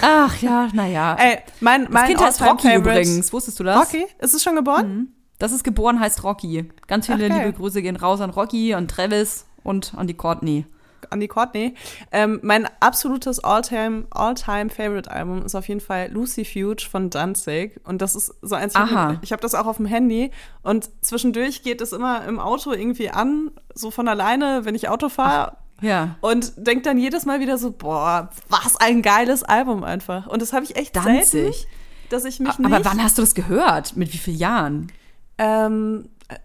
[0.03, 1.17] ach ja, naja.
[1.19, 3.79] Ey, mein, das mein Kind heißt Rocky übrigens, wusstest du das?
[3.79, 4.07] Rocky?
[4.19, 5.09] Ist es schon geboren?
[5.45, 6.71] Das ist geboren, heißt Rocky.
[6.87, 10.65] Ganz viele Ach, liebe Grüße gehen raus an Rocky, an Travis und an die Courtney.
[11.11, 11.75] an die Courtney.
[12.13, 17.79] Ähm, mein absolutes All-Time All-Time Favorite Album ist auf jeden Fall Lucy Fuge von Danzig
[17.85, 18.75] und das ist so eins.
[18.75, 19.19] Aha.
[19.21, 20.31] Ich habe das auch auf dem Handy
[20.63, 25.11] und zwischendurch geht es immer im Auto irgendwie an, so von alleine, wenn ich Auto
[25.11, 25.59] fahre.
[25.83, 26.17] Ja.
[26.23, 30.27] Und denk dann jedes Mal wieder so, boah, was ein geiles Album einfach.
[30.27, 31.67] Und das habe ich echt selten, Danzig.
[32.09, 33.95] dass ich mich Aber nicht wann hast du das gehört?
[33.95, 34.91] Mit wie vielen Jahren?
[35.39, 36.37] Ähm, äh,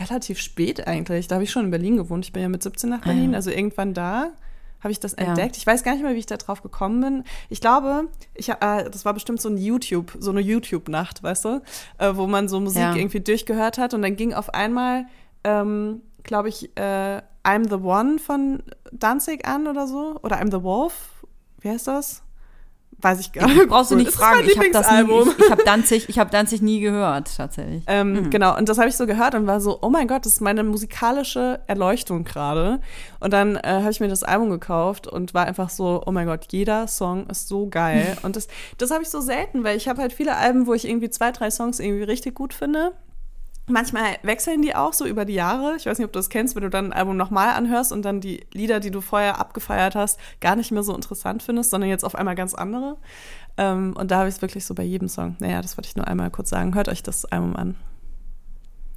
[0.00, 1.28] relativ spät eigentlich.
[1.28, 2.24] Da habe ich schon in Berlin gewohnt.
[2.24, 3.36] Ich bin ja mit 17 nach Berlin, Ah, ja.
[3.36, 4.30] also irgendwann da
[4.80, 5.24] habe ich das Ja.
[5.26, 5.56] entdeckt.
[5.56, 7.24] Ich weiß gar nicht mehr, wie ich da drauf gekommen bin.
[7.48, 11.62] Ich glaube, ich, äh, das war bestimmt so ein YouTube, so eine YouTube-Nacht, weißt du,
[11.98, 12.94] äh, wo man so Musik Ja.
[12.94, 15.06] irgendwie durchgehört hat und dann ging auf einmal,
[15.42, 18.62] ähm, glaube ich, äh, I'm the One von
[18.92, 21.24] Danzig an oder so oder I'm the Wolf.
[21.60, 22.22] Wie heißt das?
[23.00, 23.68] Weiß ich gar nicht.
[23.68, 24.40] Brauchst du nicht Das fragen.
[24.44, 25.30] Ich habe das nie, Lieblingsalbum.
[25.30, 27.84] ich, ich habe Danzig, ich habe Danzig nie gehört tatsächlich.
[27.86, 30.34] Ähm, Genau, und das habe ich so gehört und war so, oh mein Gott, das
[30.34, 32.80] ist meine musikalische Erleuchtung gerade.
[33.20, 36.26] Und dann äh, habe ich mir das Album gekauft und war einfach so, oh mein
[36.26, 38.16] Gott, jeder Song ist so geil.
[38.22, 40.88] und das, das habe ich so selten, weil ich habe halt viele Alben, wo ich
[40.88, 42.92] irgendwie zwei, drei Songs irgendwie richtig gut finde.
[43.68, 45.76] Manchmal wechseln die auch so über die Jahre.
[45.76, 48.02] Ich weiß nicht, ob du das kennst, wenn du dann ein Album nochmal anhörst und
[48.02, 51.90] dann die Lieder, die du vorher abgefeiert hast, gar nicht mehr so interessant findest, sondern
[51.90, 52.96] jetzt auf einmal ganz andere.
[53.56, 55.36] Ähm, und da habe ich es wirklich so bei jedem Song.
[55.38, 56.74] Naja, das wollte ich nur einmal kurz sagen.
[56.74, 57.76] Hört euch das Album an.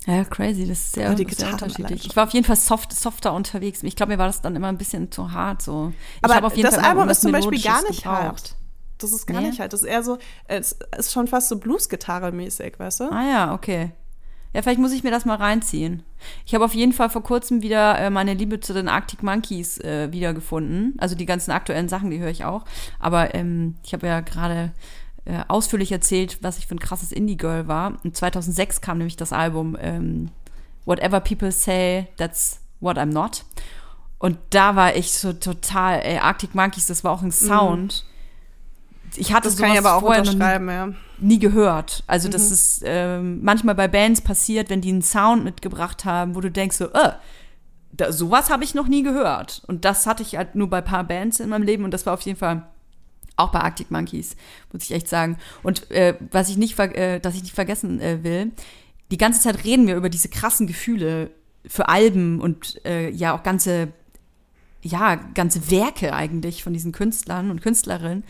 [0.08, 2.06] Ja, crazy, das ist sehr, die sehr Gitarren unterschiedlich.
[2.08, 3.84] Ich war auf jeden Fall soft, softer unterwegs.
[3.84, 5.94] Ich glaube, mir war das dann immer ein bisschen zu hart so.
[6.18, 8.22] Ich Aber auf jeden das Fall Album ist zum Beispiel gar nicht gebraucht.
[8.24, 8.56] hart.
[8.98, 9.50] Das ist gar Nee?
[9.50, 9.74] nicht halt.
[9.74, 10.18] Das ist eher so,
[10.48, 13.04] es ist schon fast so Blues-Gitarre-mäßig, weißt du?
[13.12, 13.92] Ah ja, okay.
[14.54, 16.04] Ja, vielleicht muss ich mir das mal reinziehen.
[16.46, 19.80] Ich habe auf jeden Fall vor kurzem wieder äh, meine Liebe zu den Arctic Monkeys
[19.80, 20.96] äh, wiedergefunden.
[20.98, 22.66] Also die ganzen aktuellen Sachen, die höre ich auch.
[23.00, 24.74] Aber ähm, ich habe ja gerade
[25.26, 27.98] äh, ausführlich erzählt, was ich für ein krasses Indie-Girl war.
[28.04, 30.32] Und 2006 kam nämlich das Album ähm,
[30.86, 33.46] Whatever People Say, That's What I'm Not.
[34.18, 38.04] Und da war ich so total, ey, Arctic Monkeys, das war auch ein Sound.
[38.06, 38.11] Mhm.
[39.16, 40.90] Ich hatte das kann ich aber auch unterschreiben, nie, ja.
[41.20, 42.04] nie gehört.
[42.08, 42.32] Also mhm.
[42.32, 46.50] das ist ähm, manchmal bei Bands passiert, wenn die einen Sound mitgebracht haben, wo du
[46.50, 47.12] denkst so, äh,
[47.92, 49.64] da, sowas habe ich noch nie gehört.
[49.68, 52.06] Und das hatte ich halt nur bei ein paar Bands in meinem Leben und das
[52.06, 52.68] war auf jeden Fall
[53.36, 54.36] auch bei Arctic Monkeys,
[54.72, 55.38] muss ich echt sagen.
[55.64, 58.52] Und äh, was ich nicht, äh, dass ich nicht vergessen äh, will,
[59.10, 61.32] die ganze Zeit reden wir über diese krassen Gefühle
[61.66, 63.90] für Alben und äh, ja auch ganze
[64.84, 68.24] ja, ganze Werke eigentlich von diesen Künstlern und Künstlerinnen.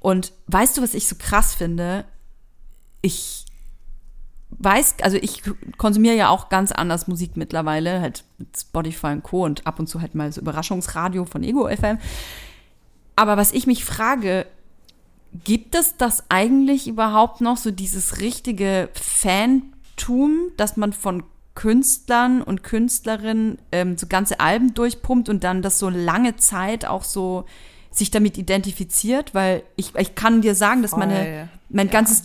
[0.00, 2.04] Und weißt du, was ich so krass finde?
[3.02, 3.46] Ich
[4.50, 5.42] weiß, also ich
[5.76, 9.44] konsumiere ja auch ganz anders Musik mittlerweile, halt mit Spotify und Co.
[9.44, 11.98] und ab und zu halt mal so Überraschungsradio von Ego FM.
[13.16, 14.46] Aber was ich mich frage,
[15.44, 21.24] gibt es das eigentlich überhaupt noch so dieses richtige Fantum, dass man von
[21.54, 27.02] Künstlern und Künstlerinnen ähm, so ganze Alben durchpumpt und dann das so lange Zeit auch
[27.02, 27.46] so
[27.90, 31.92] sich damit identifiziert, weil ich, ich kann dir sagen, dass meine, mein ja.
[31.92, 32.24] ganzes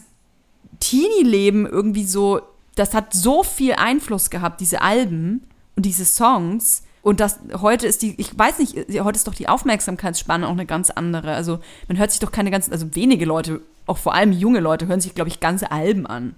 [0.80, 2.41] Teenie-Leben irgendwie so,
[2.76, 6.84] das hat so viel Einfluss gehabt, diese Alben und diese Songs.
[7.01, 10.66] Und das heute ist die, ich weiß nicht, heute ist doch die Aufmerksamkeitsspanne auch eine
[10.66, 11.34] ganz andere.
[11.34, 14.88] Also man hört sich doch keine ganzen, also wenige Leute, auch vor allem junge Leute,
[14.88, 16.36] hören sich, glaube ich, ganze Alben an.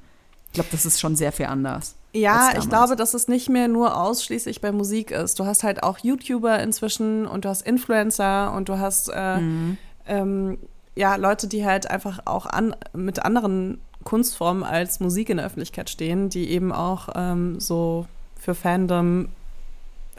[0.47, 1.95] Ich glaube, das ist schon sehr viel anders.
[2.15, 5.39] Ja, ich glaube, dass es nicht mehr nur ausschließlich bei Musik ist.
[5.39, 9.77] Du hast halt auch YouTuber inzwischen und du hast Influencer und du hast äh, mhm.
[10.07, 10.57] ähm,
[10.95, 15.89] ja Leute, die halt einfach auch an, mit anderen Kunstformen als Musik in der Öffentlichkeit
[15.89, 18.05] stehen, die eben auch ähm, so
[18.39, 19.29] für Fandom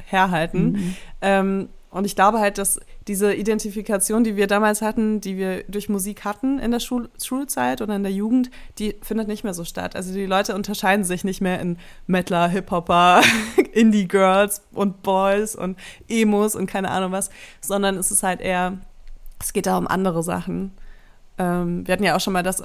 [0.04, 0.72] herhalten.
[0.72, 0.96] Mhm.
[1.22, 2.78] Ähm, und ich glaube halt, dass
[3.08, 7.80] diese Identifikation, die wir damals hatten, die wir durch Musik hatten in der Schul Schulzeit
[7.80, 9.96] oder in der Jugend, die findet nicht mehr so statt.
[9.96, 13.22] Also die Leute unterscheiden sich nicht mehr in Metaler, Hip-Hopper,
[13.72, 17.30] Indie-Girls und Boys und Emos und keine Ahnung was,
[17.62, 18.76] sondern es ist halt eher,
[19.40, 20.72] es geht da um andere Sachen.
[21.38, 22.62] Ähm, wir hatten ja auch schon mal das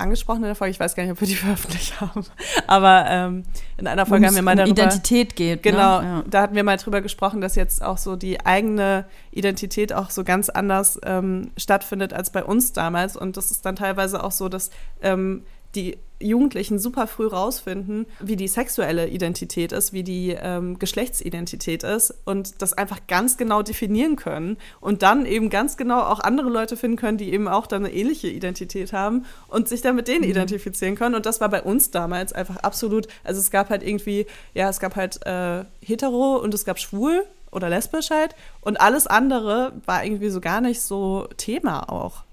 [0.00, 0.72] angesprochen in der Folge.
[0.72, 2.24] Ich weiß gar nicht, ob wir die veröffentlicht haben.
[2.66, 3.42] Aber ähm,
[3.76, 4.82] in einer Folge haben wir mal um darüber.
[4.82, 5.64] Identität geht.
[5.64, 5.70] Ne?
[5.72, 6.06] Genau, ne?
[6.06, 6.24] ja.
[6.28, 10.24] da hatten wir mal drüber gesprochen, dass jetzt auch so die eigene Identität auch so
[10.24, 13.16] ganz anders ähm, stattfindet als bei uns damals.
[13.16, 14.70] Und das ist dann teilweise auch so, dass
[15.02, 15.44] ähm,
[15.74, 22.14] die Jugendlichen super früh rausfinden, wie die sexuelle Identität ist, wie die ähm, Geschlechtsidentität ist
[22.24, 26.76] und das einfach ganz genau definieren können und dann eben ganz genau auch andere Leute
[26.76, 30.24] finden können, die eben auch dann eine ähnliche Identität haben und sich dann mit denen
[30.24, 30.30] mhm.
[30.30, 31.14] identifizieren können.
[31.14, 34.78] Und das war bei uns damals einfach absolut, also es gab halt irgendwie, ja, es
[34.78, 40.04] gab halt äh, hetero und es gab schwul oder lesbisch halt und alles andere war
[40.04, 42.24] irgendwie so gar nicht so Thema auch.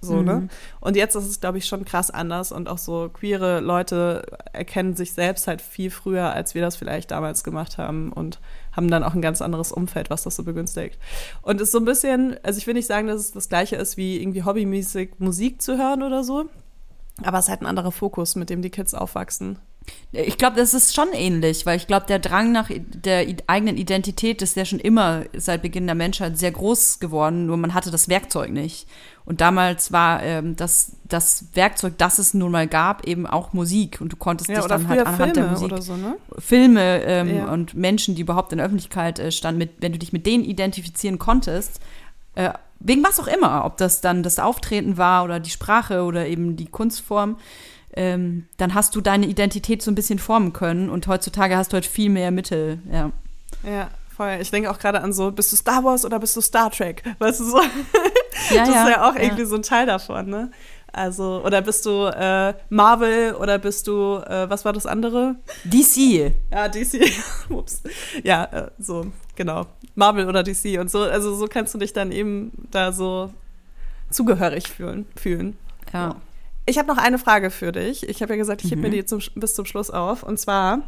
[0.00, 0.34] So, ne?
[0.34, 0.40] mhm.
[0.42, 0.48] ne?
[0.80, 4.22] Und jetzt ist es, glaube ich, schon krass anders und auch so queere Leute
[4.52, 8.40] erkennen sich selbst halt viel früher, als wir das vielleicht damals gemacht haben und
[8.72, 10.98] haben dann auch ein ganz anderes Umfeld, was das so begünstigt.
[11.42, 13.76] Und es ist so ein bisschen, also ich will nicht sagen, dass es das gleiche
[13.76, 16.46] ist, wie irgendwie hobbymäßig Musik zu hören oder so,
[17.22, 19.58] aber es ist halt ein anderer Fokus, mit dem die Kids aufwachsen.
[20.12, 24.42] Ich glaube, das ist schon ähnlich, weil ich glaube, der Drang nach der eigenen Identität
[24.42, 28.08] ist ja schon immer seit Beginn der Menschheit sehr groß geworden, nur man hatte das
[28.08, 28.88] Werkzeug nicht.
[29.24, 34.00] Und damals war ähm, das, das Werkzeug, das es nun mal gab, eben auch Musik.
[34.00, 35.82] Und du konntest ja, dich dann halt anhand Filme der Musik.
[35.82, 36.16] So, ne?
[36.38, 37.52] Filme ähm, ja.
[37.52, 40.42] und Menschen, die überhaupt in der Öffentlichkeit äh, standen, mit, wenn du dich mit denen
[40.42, 41.80] identifizieren konntest,
[42.34, 42.50] äh,
[42.80, 46.56] wegen was auch immer, ob das dann das Auftreten war oder die Sprache oder eben
[46.56, 47.36] die Kunstform,
[47.94, 50.90] ähm, dann hast du deine Identität so ein bisschen formen können.
[50.90, 53.10] Und heutzutage hast du halt viel mehr Mittel, ja.
[53.64, 54.38] Ja, voll.
[54.40, 57.02] Ich denke auch gerade an so, bist du Star Wars oder bist du Star Trek?
[57.18, 57.60] Weißt du so?
[58.50, 59.46] Ja, das ja, ist ja auch irgendwie ja.
[59.46, 60.50] so ein Teil davon, ne?
[60.92, 65.36] Also, oder bist du äh, Marvel oder bist du, äh, was war das andere?
[65.64, 66.32] DC.
[66.50, 67.00] Ja, DC.
[67.48, 67.82] Ups.
[68.24, 69.66] Ja, äh, so, genau.
[69.94, 71.02] Marvel oder DC und so.
[71.02, 73.32] Also, so kannst du dich dann eben da so
[74.10, 75.06] zugehörig fühlen.
[75.16, 75.56] fühlen.
[75.92, 76.10] Ja.
[76.10, 76.16] So.
[76.70, 78.08] Ich habe noch eine Frage für dich.
[78.08, 78.76] Ich habe ja gesagt, ich mhm.
[78.76, 80.22] hebe mir die zum, bis zum Schluss auf.
[80.22, 80.82] Und zwar,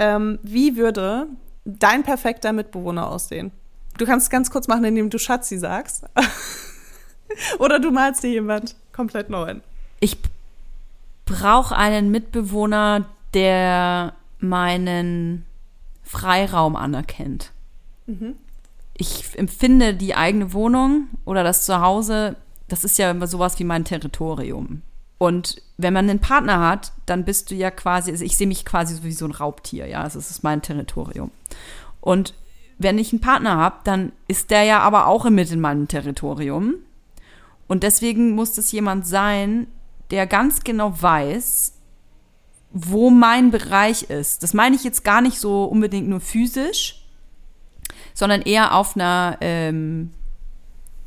[0.00, 1.28] ähm, wie würde
[1.64, 3.52] dein perfekter Mitbewohner aussehen?
[3.96, 6.04] Du kannst es ganz kurz machen, indem du Schatzi sagst.
[7.60, 9.62] Oder du malst dir jemand komplett neuen.
[10.00, 10.18] Ich
[11.26, 15.46] brauche einen Mitbewohner, der meinen
[16.02, 17.52] Freiraum anerkennt.
[18.06, 18.34] Mhm.
[18.94, 22.34] Ich empfinde die eigene Wohnung oder das Zuhause,
[22.66, 24.82] das ist ja immer sowas wie mein Territorium.
[25.24, 28.66] Und wenn man einen Partner hat, dann bist du ja quasi, also ich sehe mich
[28.66, 31.30] quasi so wie so ein Raubtier, ja, also es ist mein Territorium.
[32.02, 32.34] Und
[32.76, 36.74] wenn ich einen Partner habe, dann ist der ja aber auch mit in meinem Territorium.
[37.68, 39.66] Und deswegen muss es jemand sein,
[40.10, 41.72] der ganz genau weiß,
[42.74, 44.42] wo mein Bereich ist.
[44.42, 47.02] Das meine ich jetzt gar nicht so unbedingt nur physisch,
[48.12, 50.10] sondern eher auf einer ähm,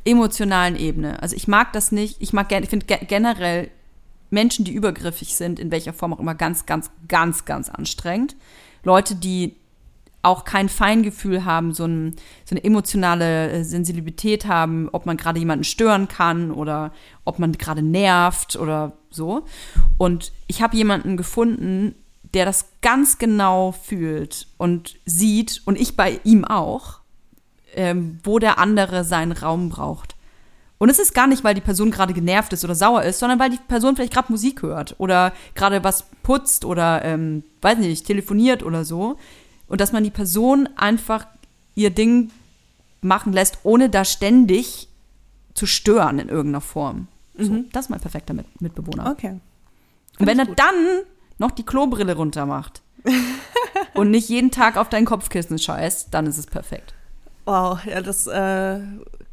[0.04, 1.22] emotionalen Ebene.
[1.22, 2.16] Also ich mag das nicht.
[2.20, 3.70] Ich mag ich finde generell
[4.30, 8.36] Menschen, die übergriffig sind, in welcher Form auch immer, ganz, ganz, ganz, ganz anstrengend.
[8.84, 9.56] Leute, die
[10.22, 15.38] auch kein Feingefühl haben, so, ein, so eine emotionale äh, Sensibilität haben, ob man gerade
[15.38, 16.92] jemanden stören kann oder
[17.24, 19.44] ob man gerade nervt oder so.
[19.96, 21.94] Und ich habe jemanden gefunden,
[22.34, 27.00] der das ganz genau fühlt und sieht und ich bei ihm auch,
[27.74, 30.14] ähm, wo der andere seinen Raum braucht.
[30.78, 33.40] Und es ist gar nicht, weil die Person gerade genervt ist oder sauer ist, sondern
[33.40, 38.06] weil die Person vielleicht gerade Musik hört oder gerade was putzt oder, ähm, weiß nicht,
[38.06, 39.18] telefoniert oder so
[39.66, 41.26] und dass man die Person einfach
[41.74, 42.30] ihr Ding
[43.00, 44.88] machen lässt, ohne da ständig
[45.54, 47.08] zu stören in irgendeiner Form.
[47.36, 47.66] So, mhm.
[47.72, 49.10] Das ist mein perfekter Mit Mitbewohner.
[49.10, 49.40] Okay.
[50.18, 50.58] und wenn er gut.
[50.58, 51.02] dann
[51.38, 52.82] noch die Klobrille runter macht
[53.94, 56.94] und nicht jeden Tag auf dein Kopfkissen scheißt, dann ist es perfekt.
[57.44, 58.80] Wow, ja, das äh,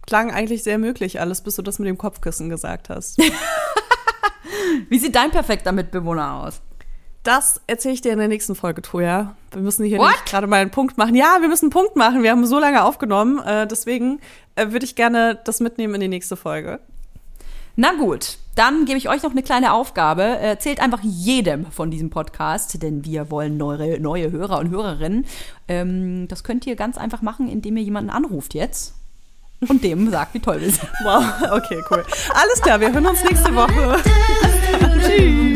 [0.08, 3.18] klang eigentlich sehr möglich alles, bis du das mit dem Kopfkissen gesagt hast.
[4.90, 6.62] Wie sieht dein perfekter Mitbewohner aus?
[7.24, 9.36] Das erzähle ich dir in der nächsten Folge, Toja.
[9.52, 11.16] Wir müssen hier gerade mal einen Punkt machen.
[11.16, 12.22] Ja, wir müssen einen Punkt machen.
[12.22, 13.40] Wir haben so lange aufgenommen.
[13.40, 14.20] Äh, deswegen
[14.54, 16.80] äh, würde ich gerne das mitnehmen in die nächste Folge.
[17.76, 20.22] Na gut, dann gebe ich euch noch eine kleine Aufgabe.
[20.22, 25.26] Erzählt einfach jedem von diesem Podcast, denn wir wollen neue, neue Hörer und Hörerinnen.
[25.68, 28.94] Ähm, das könnt ihr ganz einfach machen, indem ihr jemanden anruft jetzt
[29.68, 30.90] und dem sagt, wie toll wir sind.
[31.04, 32.06] Wow, okay, cool.
[32.34, 34.00] Alles klar, wir hören uns nächste Woche.
[35.02, 35.56] Tschüss.